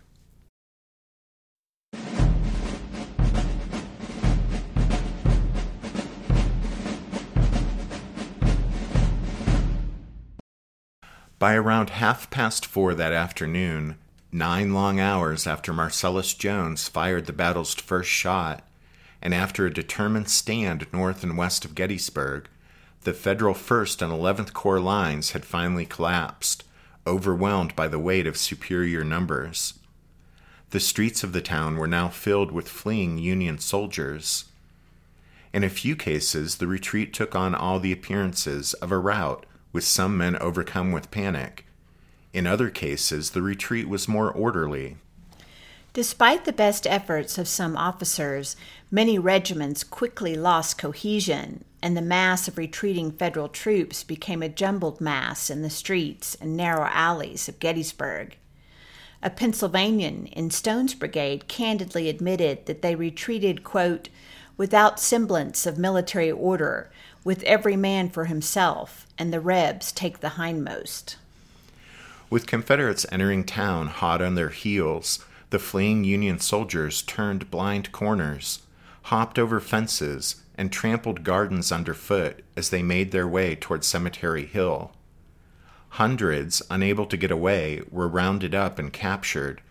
By 11.43 11.55
around 11.55 11.89
half 11.89 12.29
past 12.29 12.65
four 12.65 12.93
that 12.93 13.11
afternoon, 13.11 13.97
nine 14.31 14.73
long 14.73 15.01
hours 15.01 15.45
after 15.45 15.73
Marcellus 15.73 16.33
Jones 16.33 16.87
fired 16.87 17.25
the 17.25 17.33
battle's 17.33 17.73
first 17.73 18.09
shot, 18.09 18.65
and 19.21 19.33
after 19.33 19.65
a 19.65 19.73
determined 19.73 20.29
stand 20.29 20.87
north 20.93 21.21
and 21.21 21.37
west 21.37 21.65
of 21.65 21.75
Gettysburg, 21.75 22.47
the 23.01 23.11
Federal 23.11 23.53
1st 23.53 24.01
and 24.01 24.13
11th 24.13 24.53
Corps 24.53 24.79
lines 24.79 25.31
had 25.31 25.43
finally 25.43 25.85
collapsed, 25.85 26.63
overwhelmed 27.05 27.75
by 27.75 27.89
the 27.89 27.99
weight 27.99 28.25
of 28.25 28.37
superior 28.37 29.03
numbers. 29.03 29.73
The 30.69 30.79
streets 30.79 31.25
of 31.25 31.33
the 31.33 31.41
town 31.41 31.75
were 31.75 31.87
now 31.87 32.07
filled 32.07 32.53
with 32.53 32.69
fleeing 32.69 33.17
Union 33.17 33.59
soldiers. 33.59 34.45
In 35.51 35.65
a 35.65 35.69
few 35.69 35.97
cases, 35.97 36.59
the 36.59 36.67
retreat 36.67 37.13
took 37.13 37.35
on 37.35 37.53
all 37.53 37.81
the 37.81 37.91
appearances 37.91 38.73
of 38.75 38.93
a 38.93 38.97
rout 38.97 39.45
with 39.73 39.83
some 39.83 40.17
men 40.17 40.37
overcome 40.37 40.93
with 40.93 41.11
panic. 41.11 41.65
In 42.31 42.47
other 42.47 42.69
cases, 42.69 43.31
the 43.31 43.41
retreat 43.41 43.89
was 43.89 44.07
more 44.07 44.31
orderly. 44.31 44.95
Despite 45.93 46.45
the 46.45 46.53
best 46.53 46.87
efforts 46.87 47.37
of 47.37 47.47
some 47.47 47.77
officers, 47.77 48.55
many 48.89 49.19
regiments 49.19 49.83
quickly 49.83 50.35
lost 50.35 50.79
cohesion, 50.79 51.65
and 51.83 51.95
the 51.95 52.01
mass 52.01 52.47
of 52.47 52.57
retreating 52.57 53.11
Federal 53.11 53.47
troops 53.47 54.03
became 54.03 54.41
a 54.41 54.49
jumbled 54.49 54.99
mass 54.99 55.51
in 55.51 55.61
the 55.61 55.69
streets 55.69 56.35
and 56.41 56.57
narrow 56.57 56.89
alleys 56.91 57.47
of 57.47 57.59
Gettysburg. 57.59 58.37
A 59.21 59.29
Pennsylvanian 59.29 60.25
in 60.27 60.49
Stone's 60.49 60.95
brigade 60.95 61.47
candidly 61.47 62.09
admitted 62.09 62.65
that 62.65 62.81
they 62.81 62.95
retreated, 62.95 63.63
quote, 63.63 64.09
without 64.57 64.99
semblance 64.99 65.65
of 65.65 65.77
military 65.77 66.31
order, 66.31 66.91
with 67.23 67.43
every 67.43 67.75
man 67.75 68.09
for 68.09 68.25
himself, 68.25 69.07
and 69.17 69.31
the 69.31 69.39
Rebs 69.39 69.91
take 69.91 70.19
the 70.19 70.31
hindmost. 70.31 71.15
With 72.29 72.47
Confederates 72.47 73.05
entering 73.11 73.43
town 73.43 73.87
hot 73.87 74.21
on 74.21 74.35
their 74.35 74.49
heels, 74.49 75.23
the 75.49 75.59
fleeing 75.59 76.03
Union 76.03 76.39
soldiers 76.39 77.01
turned 77.03 77.51
blind 77.51 77.91
corners, 77.91 78.63
hopped 79.03 79.37
over 79.37 79.59
fences, 79.59 80.41
and 80.55 80.71
trampled 80.71 81.23
gardens 81.23 81.71
underfoot 81.71 82.43
as 82.55 82.69
they 82.69 82.81
made 82.81 83.11
their 83.11 83.27
way 83.27 83.55
toward 83.55 83.83
Cemetery 83.83 84.45
Hill. 84.45 84.91
Hundreds, 85.89 86.61
unable 86.71 87.05
to 87.05 87.17
get 87.17 87.29
away, 87.29 87.81
were 87.91 88.07
rounded 88.07 88.55
up 88.55 88.79
and 88.79 88.91
captured, 88.91 89.61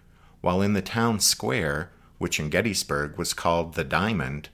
while 0.40 0.62
in 0.62 0.72
the 0.72 0.82
town 0.82 1.18
square, 1.18 1.90
which 2.18 2.38
in 2.38 2.48
Gettysburg 2.48 3.18
was 3.18 3.34
called 3.34 3.74
the 3.74 3.84
Diamond, 3.84 4.48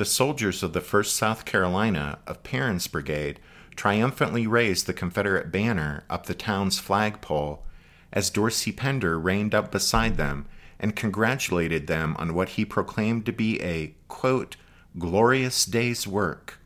the 0.00 0.06
soldiers 0.06 0.62
of 0.62 0.72
the 0.72 0.80
1st 0.80 1.10
South 1.10 1.44
Carolina 1.44 2.20
of 2.26 2.42
Perrin's 2.42 2.86
brigade 2.86 3.38
triumphantly 3.76 4.46
raised 4.46 4.86
the 4.86 4.94
Confederate 4.94 5.52
banner 5.52 6.04
up 6.08 6.24
the 6.24 6.32
town's 6.32 6.78
flagpole 6.78 7.62
as 8.10 8.30
Dorsey 8.30 8.72
Pender 8.72 9.20
reined 9.20 9.54
up 9.54 9.70
beside 9.70 10.16
them 10.16 10.46
and 10.78 10.96
congratulated 10.96 11.86
them 11.86 12.16
on 12.18 12.32
what 12.32 12.48
he 12.48 12.64
proclaimed 12.64 13.26
to 13.26 13.32
be 13.32 13.60
a, 13.60 13.94
quote, 14.08 14.56
glorious 14.98 15.66
day's 15.66 16.06
work. 16.06 16.58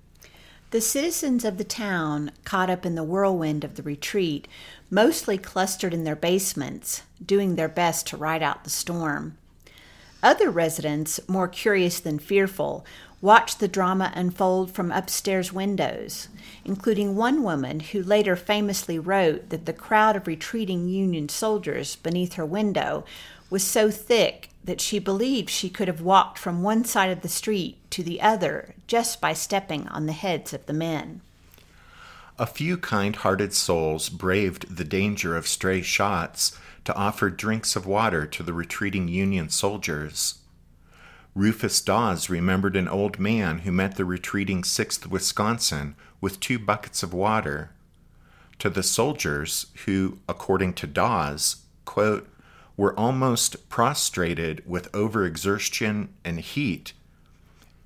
The 0.70 0.80
citizens 0.80 1.44
of 1.44 1.58
the 1.58 1.64
town, 1.64 2.30
caught 2.44 2.70
up 2.70 2.86
in 2.86 2.94
the 2.94 3.02
whirlwind 3.02 3.64
of 3.64 3.74
the 3.74 3.82
retreat, 3.82 4.46
mostly 4.92 5.38
clustered 5.38 5.92
in 5.92 6.04
their 6.04 6.14
basements, 6.14 7.02
doing 7.26 7.56
their 7.56 7.68
best 7.68 8.06
to 8.06 8.16
ride 8.16 8.44
out 8.44 8.62
the 8.62 8.70
storm. 8.70 9.36
Other 10.24 10.50
residents, 10.50 11.20
more 11.28 11.48
curious 11.48 12.00
than 12.00 12.18
fearful, 12.18 12.86
watched 13.24 13.58
the 13.58 13.66
drama 13.66 14.12
unfold 14.14 14.70
from 14.70 14.92
upstairs 14.92 15.50
windows, 15.50 16.28
including 16.62 17.16
one 17.16 17.42
woman 17.42 17.80
who 17.80 18.02
later 18.02 18.36
famously 18.36 18.98
wrote 18.98 19.48
that 19.48 19.64
the 19.64 19.72
crowd 19.72 20.14
of 20.14 20.26
retreating 20.26 20.86
Union 20.86 21.26
soldiers 21.26 21.96
beneath 21.96 22.34
her 22.34 22.44
window 22.44 23.02
was 23.48 23.64
so 23.64 23.90
thick 23.90 24.50
that 24.62 24.78
she 24.78 24.98
believed 24.98 25.48
she 25.48 25.70
could 25.70 25.88
have 25.88 26.02
walked 26.02 26.38
from 26.38 26.62
one 26.62 26.84
side 26.84 27.10
of 27.10 27.22
the 27.22 27.28
street 27.28 27.78
to 27.88 28.02
the 28.02 28.20
other 28.20 28.74
just 28.86 29.22
by 29.22 29.32
stepping 29.32 29.88
on 29.88 30.04
the 30.04 30.12
heads 30.12 30.52
of 30.52 30.66
the 30.66 30.74
men. 30.74 31.22
A 32.38 32.44
few 32.44 32.76
kind 32.76 33.16
hearted 33.16 33.54
souls 33.54 34.10
braved 34.10 34.76
the 34.76 34.84
danger 34.84 35.34
of 35.34 35.48
stray 35.48 35.80
shots 35.80 36.58
to 36.84 36.94
offer 36.94 37.30
drinks 37.30 37.74
of 37.74 37.86
water 37.86 38.26
to 38.26 38.42
the 38.42 38.52
retreating 38.52 39.08
Union 39.08 39.48
soldiers. 39.48 40.40
Rufus 41.34 41.80
Dawes 41.80 42.30
remembered 42.30 42.76
an 42.76 42.86
old 42.86 43.18
man 43.18 43.60
who 43.60 43.72
met 43.72 43.96
the 43.96 44.04
retreating 44.04 44.62
6th 44.62 45.08
Wisconsin 45.08 45.96
with 46.20 46.38
two 46.38 46.60
buckets 46.60 47.02
of 47.02 47.12
water. 47.12 47.70
To 48.60 48.70
the 48.70 48.84
soldiers, 48.84 49.66
who, 49.84 50.18
according 50.28 50.74
to 50.74 50.86
Dawes, 50.86 51.56
quote, 51.84 52.28
were 52.76 52.96
almost 52.98 53.68
prostrated 53.68 54.62
with 54.64 54.92
overexertion 54.92 56.08
and 56.24 56.38
heat, 56.38 56.92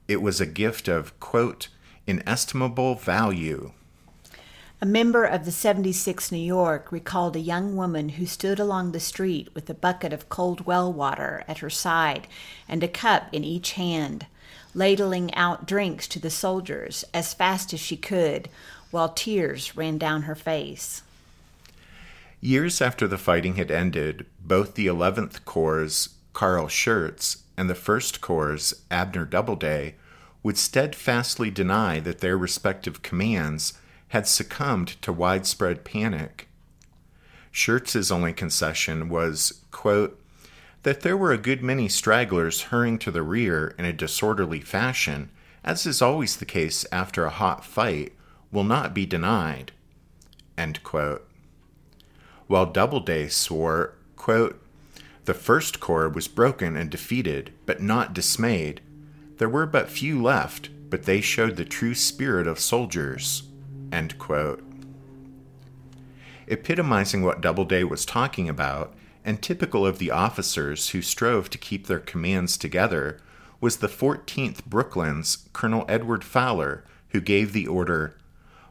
it 0.07 0.21
was 0.21 0.41
a 0.41 0.47
gift 0.47 0.87
of, 0.87 1.19
quote, 1.19 1.69
inestimable 2.07 2.97
value. 2.97 3.73
A 4.81 4.87
member 4.87 5.25
of 5.25 5.45
the 5.45 5.51
76 5.51 6.31
New 6.31 6.39
York 6.39 6.93
recalled 6.93 7.35
a 7.35 7.41
young 7.41 7.75
woman 7.75 8.11
who 8.11 8.27
stood 8.27 8.61
along 8.61 8.93
the 8.93 9.01
street 9.01 9.49
with 9.53 9.69
a 9.69 9.75
bucket 9.75 10.13
of 10.13 10.29
cold 10.29 10.67
well 10.67 10.93
water 10.93 11.43
at 11.49 11.59
her 11.59 11.71
side 11.71 12.29
and 12.69 12.85
a 12.85 12.89
cup 12.89 13.27
in 13.33 13.43
each 13.43 13.73
hand, 13.73 14.27
ladling 14.75 15.35
out 15.35 15.67
drinks 15.67 16.07
to 16.07 16.21
the 16.21 16.31
soldiers 16.31 17.05
as 17.13 17.35
fast 17.35 17.73
as 17.73 17.81
she 17.81 17.97
could, 17.97 18.49
while 18.93 19.09
tears 19.09 19.77
ran 19.77 19.99
down 19.99 20.23
her 20.23 20.37
face. 20.37 21.03
Years 22.41 22.81
after 22.81 23.09
the 23.09 23.19
fighting 23.19 23.57
had 23.57 23.73
ended, 23.73 24.27
both 24.39 24.77
the 24.77 24.87
11th 24.87 25.45
Corps' 25.45 26.09
Carl 26.35 26.69
Schurz 26.69 27.39
and 27.57 27.69
the 27.69 27.75
1st 27.75 28.21
Corps' 28.21 28.75
Abner 28.93 29.25
Doubleday 29.25 29.97
would 30.45 30.57
steadfastly 30.57 31.51
deny 31.51 31.99
that 31.99 32.21
their 32.21 32.39
respective 32.39 33.03
commands 33.03 33.73
had 34.09 34.27
succumbed 34.27 35.01
to 35.03 35.13
widespread 35.13 35.85
panic. 35.85 36.49
Schurz's 37.53 38.11
only 38.11 38.33
concession 38.33 39.09
was, 39.09 39.61
quote, 39.71 40.21
that 40.83 41.01
there 41.01 41.17
were 41.17 41.33
a 41.33 41.39
good 41.39 41.63
many 41.63 41.89
stragglers 41.89 42.63
hurrying 42.63 42.99
to 42.99 43.11
the 43.11 43.23
rear 43.23 43.75
in 43.79 43.85
a 43.85 43.93
disorderly 43.93 44.61
fashion, 44.61 45.31
as 45.65 45.85
is 45.85 46.01
always 46.01 46.37
the 46.37 46.45
case 46.45 46.87
after 46.93 47.25
a 47.25 47.31
hot 47.31 47.65
fight, 47.65 48.13
will 48.53 48.65
not 48.65 48.95
be 48.95 49.05
denied. 49.05 49.73
While 52.47 52.67
Doubleday 52.67 53.29
swore, 53.29 53.95
quote, 54.17 54.63
the 55.27 55.35
First 55.35 55.79
Corps 55.79 56.09
was 56.09 56.27
broken 56.27 56.75
and 56.75 56.89
defeated, 56.89 57.53
but 57.67 57.83
not 57.83 58.15
dismayed. 58.15 58.81
There 59.37 59.49
were 59.49 59.67
but 59.67 59.91
few 59.91 60.23
left, 60.23 60.71
but 60.89 61.03
they 61.03 61.21
showed 61.21 61.57
the 61.57 61.67
true 61.67 61.95
spirit 61.95 62.47
of 62.47 62.59
soldiers. 62.59 63.43
End 63.93 64.19
quote. 64.19 64.63
Epitomizing 66.47 67.23
what 67.23 67.41
Doubleday 67.41 67.85
was 67.85 68.07
talking 68.07 68.49
about, 68.49 68.95
and 69.25 69.43
typical 69.43 69.87
of 69.87 69.99
the 69.99 70.11
officers 70.11 70.91
who 70.91 71.03
strove 71.03 71.51
to 71.51 71.59
keep 71.59 71.87
their 71.87 71.99
commands 71.99 72.57
together, 72.57 73.21
was 73.61 73.79
the 73.79 73.89
14th 73.89 74.65
Brooklyn's 74.65 75.49
Colonel 75.53 75.85
Edward 75.89 76.25
Fowler, 76.25 76.85
who 77.11 77.21
gave 77.21 77.53
the 77.53 77.67
order 77.67 78.17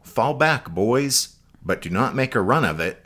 Fall 0.08 0.34
back, 0.34 0.70
boys, 0.70 1.36
but 1.64 1.82
do 1.82 1.90
not 1.90 2.16
make 2.16 2.34
a 2.34 2.42
run 2.42 2.64
of 2.64 2.80
it. 2.80 3.06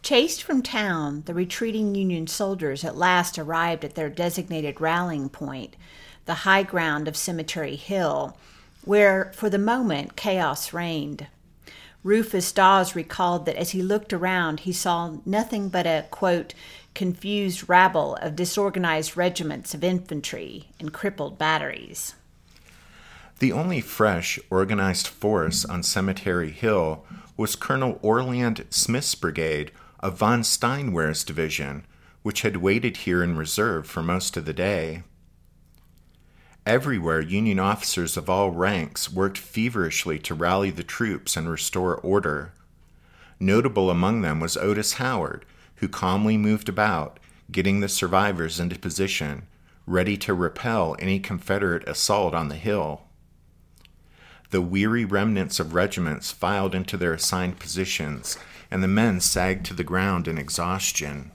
Chased 0.00 0.42
from 0.42 0.62
town, 0.62 1.24
the 1.26 1.34
retreating 1.34 1.94
Union 1.94 2.28
soldiers 2.28 2.84
at 2.84 2.96
last 2.96 3.38
arrived 3.38 3.84
at 3.84 3.96
their 3.96 4.08
designated 4.08 4.80
rallying 4.80 5.28
point, 5.28 5.74
the 6.24 6.34
high 6.34 6.62
ground 6.62 7.08
of 7.08 7.16
Cemetery 7.16 7.74
Hill, 7.74 8.36
where, 8.84 9.32
for 9.34 9.50
the 9.50 9.58
moment, 9.58 10.16
chaos 10.16 10.72
reigned. 10.72 11.26
Rufus 12.04 12.52
Dawes 12.52 12.94
recalled 12.94 13.44
that 13.46 13.56
as 13.56 13.70
he 13.70 13.82
looked 13.82 14.12
around, 14.12 14.60
he 14.60 14.72
saw 14.72 15.16
nothing 15.26 15.68
but 15.68 15.86
a, 15.86 16.06
quote, 16.10 16.54
confused 16.94 17.68
rabble 17.68 18.16
of 18.16 18.36
disorganized 18.36 19.16
regiments 19.16 19.74
of 19.74 19.84
infantry 19.84 20.68
and 20.80 20.92
crippled 20.92 21.38
batteries. 21.38 22.14
The 23.40 23.52
only 23.52 23.80
fresh, 23.80 24.38
organized 24.50 25.06
force 25.06 25.64
on 25.64 25.82
Cemetery 25.82 26.50
Hill 26.50 27.04
was 27.36 27.54
Colonel 27.56 27.98
Orland 28.02 28.64
Smith's 28.70 29.14
brigade 29.14 29.70
of 30.00 30.18
von 30.18 30.42
Steinwehr's 30.42 31.22
division, 31.22 31.84
which 32.22 32.42
had 32.42 32.56
waited 32.56 32.98
here 32.98 33.22
in 33.22 33.36
reserve 33.36 33.86
for 33.86 34.02
most 34.02 34.36
of 34.36 34.44
the 34.44 34.52
day. 34.52 35.02
Everywhere, 36.68 37.22
Union 37.22 37.58
officers 37.58 38.18
of 38.18 38.28
all 38.28 38.50
ranks 38.50 39.10
worked 39.10 39.38
feverishly 39.38 40.18
to 40.18 40.34
rally 40.34 40.70
the 40.70 40.82
troops 40.82 41.34
and 41.34 41.48
restore 41.48 41.96
order. 41.96 42.52
Notable 43.40 43.90
among 43.90 44.20
them 44.20 44.38
was 44.38 44.58
Otis 44.58 44.92
Howard, 44.94 45.46
who 45.76 45.88
calmly 45.88 46.36
moved 46.36 46.68
about, 46.68 47.18
getting 47.50 47.80
the 47.80 47.88
survivors 47.88 48.60
into 48.60 48.78
position, 48.78 49.44
ready 49.86 50.18
to 50.18 50.34
repel 50.34 50.94
any 50.98 51.18
Confederate 51.18 51.88
assault 51.88 52.34
on 52.34 52.48
the 52.48 52.56
hill. 52.56 53.04
The 54.50 54.60
weary 54.60 55.06
remnants 55.06 55.58
of 55.58 55.72
regiments 55.72 56.32
filed 56.32 56.74
into 56.74 56.98
their 56.98 57.14
assigned 57.14 57.58
positions, 57.58 58.36
and 58.70 58.82
the 58.82 58.88
men 58.88 59.20
sagged 59.20 59.64
to 59.66 59.74
the 59.74 59.84
ground 59.84 60.28
in 60.28 60.36
exhaustion. 60.36 61.30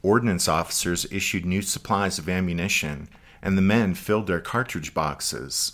Ordnance 0.00 0.46
officers 0.46 1.08
issued 1.10 1.44
new 1.44 1.60
supplies 1.60 2.20
of 2.20 2.28
ammunition, 2.28 3.08
and 3.42 3.56
the 3.56 3.62
men 3.62 3.94
filled 3.94 4.26
their 4.26 4.40
cartridge 4.40 4.94
boxes. 4.94 5.72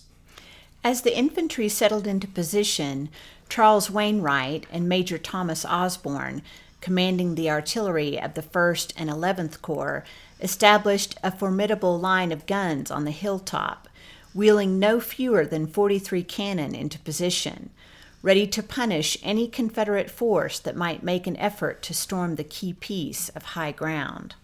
As 0.83 1.01
the 1.01 1.17
infantry 1.17 1.69
settled 1.69 2.07
into 2.07 2.29
position, 2.29 3.09
Charles 3.49 3.91
Wainwright 3.91 4.67
and 4.71 4.89
Major 4.89 5.17
Thomas 5.17 5.65
Osborn, 5.65 6.43
commanding 6.81 7.35
the 7.35 7.51
artillery 7.51 8.21
of 8.21 8.35
the 8.35 8.43
1st 8.43 8.93
and 8.97 9.09
11th 9.09 9.63
Corps, 9.63 10.05
established 10.41 11.17
a 11.23 11.31
formidable 11.31 11.99
line 11.99 12.33
of 12.33 12.47
guns 12.47 12.91
on 12.91 13.05
the 13.05 13.11
hilltop, 13.11 13.89
wheeling 14.35 14.79
no 14.79 15.01
fewer 15.01 15.47
than 15.47 15.67
43 15.67 16.23
cannon 16.25 16.75
into 16.75 16.99
position, 16.99 17.71
ready 18.21 18.47
to 18.47 18.63
punish 18.63 19.17
any 19.23 19.49
Confederate 19.49 20.11
force 20.11 20.59
that 20.59 20.77
might 20.77 21.03
make 21.03 21.27
an 21.27 21.37
effort 21.39 21.83
to 21.83 21.95
storm 21.95 22.35
the 22.35 22.45
key 22.45 22.75
piece 22.75 23.31
of 23.31 23.43
high 23.43 23.73
ground. 23.73 24.35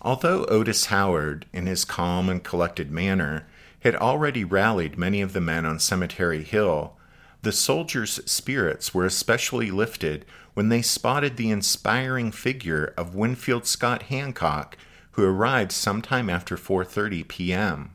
Although 0.00 0.44
Otis 0.46 0.86
Howard, 0.86 1.46
in 1.52 1.66
his 1.66 1.84
calm 1.84 2.28
and 2.28 2.42
collected 2.42 2.90
manner, 2.90 3.46
had 3.80 3.96
already 3.96 4.44
rallied 4.44 4.96
many 4.96 5.20
of 5.20 5.32
the 5.32 5.40
men 5.40 5.66
on 5.66 5.80
Cemetery 5.80 6.44
Hill, 6.44 6.96
the 7.42 7.52
soldiers' 7.52 8.20
spirits 8.24 8.94
were 8.94 9.06
especially 9.06 9.70
lifted 9.70 10.24
when 10.54 10.68
they 10.68 10.82
spotted 10.82 11.36
the 11.36 11.50
inspiring 11.50 12.32
figure 12.32 12.94
of 12.96 13.14
Winfield 13.14 13.66
Scott 13.66 14.04
Hancock, 14.04 14.76
who 15.12 15.24
arrived 15.24 15.72
sometime 15.72 16.30
after 16.30 16.56
4:30 16.56 17.26
p.m. 17.26 17.90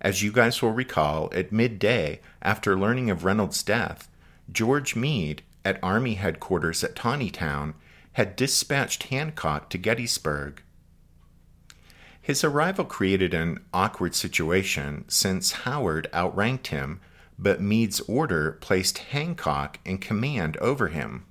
As 0.00 0.22
you 0.22 0.32
guys 0.32 0.62
will 0.62 0.72
recall, 0.72 1.30
at 1.34 1.52
midday, 1.52 2.20
after 2.40 2.78
learning 2.78 3.10
of 3.10 3.24
Reynolds' 3.24 3.62
death, 3.62 4.08
George 4.50 4.94
Meade, 4.94 5.42
at 5.64 5.82
Army 5.82 6.14
headquarters 6.14 6.82
at 6.82 6.94
Taneytown, 6.94 7.74
had 8.12 8.36
dispatched 8.36 9.04
Hancock 9.04 9.68
to 9.70 9.78
Gettysburg. 9.78 10.62
His 12.28 12.44
arrival 12.44 12.84
created 12.84 13.32
an 13.32 13.60
awkward 13.72 14.14
situation 14.14 15.06
since 15.08 15.64
Howard 15.64 16.10
outranked 16.12 16.66
him, 16.66 17.00
but 17.38 17.62
Meade's 17.62 18.00
order 18.00 18.52
placed 18.60 18.98
Hancock 18.98 19.78
in 19.82 19.96
command 19.96 20.58
over 20.58 20.88
him. 20.88 21.24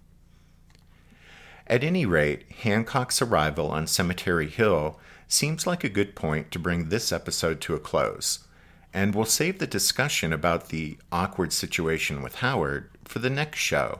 At 1.67 1.83
any 1.83 2.07
rate, 2.07 2.51
Hancock's 2.63 3.21
arrival 3.21 3.69
on 3.69 3.85
Cemetery 3.85 4.49
Hill 4.49 4.99
seems 5.27 5.67
like 5.67 5.83
a 5.83 5.89
good 5.89 6.15
point 6.15 6.49
to 6.49 6.57
bring 6.57 6.89
this 6.89 7.11
episode 7.11 7.61
to 7.61 7.75
a 7.75 7.79
close, 7.79 8.47
and 8.91 9.13
we'll 9.13 9.25
save 9.25 9.59
the 9.59 9.67
discussion 9.67 10.33
about 10.33 10.69
the 10.69 10.97
awkward 11.11 11.53
situation 11.53 12.23
with 12.23 12.37
Howard 12.37 12.89
for 13.05 13.19
the 13.19 13.29
next 13.29 13.59
show. 13.59 13.99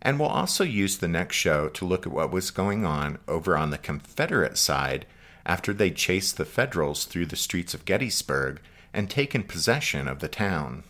And 0.00 0.18
we'll 0.18 0.30
also 0.30 0.64
use 0.64 0.96
the 0.96 1.08
next 1.08 1.36
show 1.36 1.68
to 1.68 1.84
look 1.84 2.06
at 2.06 2.12
what 2.12 2.32
was 2.32 2.50
going 2.50 2.86
on 2.86 3.18
over 3.28 3.54
on 3.54 3.68
the 3.68 3.76
Confederate 3.76 4.56
side 4.56 5.04
after 5.44 5.72
they 5.72 5.90
chased 5.90 6.36
the 6.36 6.44
Federals 6.44 7.04
through 7.04 7.26
the 7.26 7.36
streets 7.36 7.74
of 7.74 7.84
Gettysburg 7.84 8.60
and 8.92 9.08
taken 9.08 9.42
possession 9.42 10.08
of 10.08 10.20
the 10.20 10.28
town. 10.28 10.84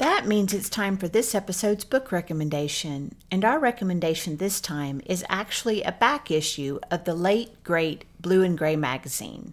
That 0.00 0.26
means 0.26 0.54
it's 0.54 0.70
time 0.70 0.96
for 0.96 1.08
this 1.08 1.34
episode's 1.34 1.84
book 1.84 2.10
recommendation. 2.10 3.14
And 3.30 3.44
our 3.44 3.58
recommendation 3.58 4.38
this 4.38 4.58
time 4.58 5.02
is 5.04 5.24
actually 5.28 5.82
a 5.82 5.92
back 5.92 6.30
issue 6.30 6.80
of 6.90 7.04
the 7.04 7.14
late, 7.14 7.62
great 7.64 8.06
Blue 8.18 8.42
and 8.42 8.56
Gray 8.56 8.76
magazine. 8.76 9.52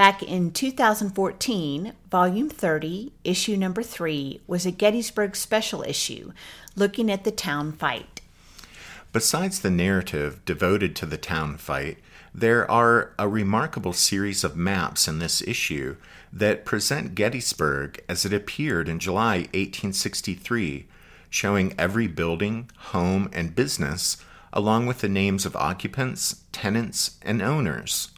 Back 0.00 0.22
in 0.22 0.52
2014, 0.52 1.92
Volume 2.10 2.48
30, 2.48 3.12
Issue 3.22 3.54
Number 3.54 3.82
3, 3.82 4.40
was 4.46 4.64
a 4.64 4.70
Gettysburg 4.70 5.36
special 5.36 5.82
issue 5.82 6.32
looking 6.74 7.10
at 7.10 7.24
the 7.24 7.30
town 7.30 7.72
fight. 7.72 8.22
Besides 9.12 9.60
the 9.60 9.68
narrative 9.68 10.42
devoted 10.46 10.96
to 10.96 11.04
the 11.04 11.18
town 11.18 11.58
fight, 11.58 11.98
there 12.34 12.68
are 12.70 13.12
a 13.18 13.28
remarkable 13.28 13.92
series 13.92 14.42
of 14.42 14.56
maps 14.56 15.06
in 15.06 15.18
this 15.18 15.42
issue 15.42 15.96
that 16.32 16.64
present 16.64 17.14
Gettysburg 17.14 18.02
as 18.08 18.24
it 18.24 18.32
appeared 18.32 18.88
in 18.88 19.00
July 19.00 19.40
1863, 19.52 20.86
showing 21.28 21.74
every 21.78 22.06
building, 22.06 22.70
home, 22.94 23.28
and 23.34 23.54
business, 23.54 24.16
along 24.50 24.86
with 24.86 25.00
the 25.00 25.10
names 25.10 25.44
of 25.44 25.54
occupants, 25.56 26.42
tenants, 26.52 27.18
and 27.20 27.42
owners. 27.42 28.08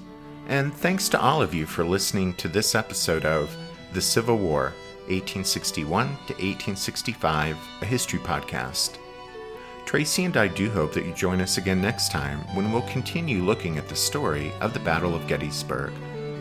And 0.47 0.71
thanks 0.71 1.09
to 1.09 1.19
all 1.19 1.41
of 1.41 1.55
you 1.55 1.65
for 1.65 1.83
listening 1.83 2.35
to 2.35 2.47
this 2.47 2.75
episode 2.75 3.25
of 3.25 3.55
The 3.93 4.01
Civil 4.01 4.37
War, 4.37 4.73
1861 5.07 6.05
to 6.07 6.33
1865, 6.33 7.57
a 7.81 7.85
history 7.85 8.19
podcast. 8.19 8.99
Tracy 9.93 10.25
and 10.25 10.35
I 10.37 10.47
do 10.47 10.71
hope 10.71 10.91
that 10.93 11.05
you 11.05 11.13
join 11.13 11.39
us 11.39 11.59
again 11.59 11.79
next 11.79 12.09
time 12.09 12.39
when 12.55 12.71
we'll 12.71 12.81
continue 12.81 13.43
looking 13.43 13.77
at 13.77 13.87
the 13.87 13.95
story 13.95 14.51
of 14.59 14.73
the 14.73 14.79
Battle 14.79 15.13
of 15.13 15.27
Gettysburg. 15.27 15.93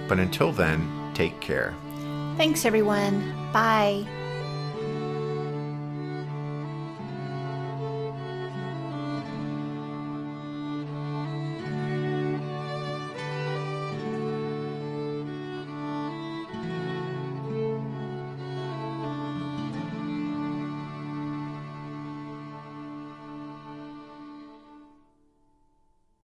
But 0.08 0.18
until 0.18 0.52
then, 0.52 1.12
take 1.12 1.38
care. 1.42 1.74
Thanks, 2.38 2.64
everyone. 2.64 3.20
Bye. 3.52 4.06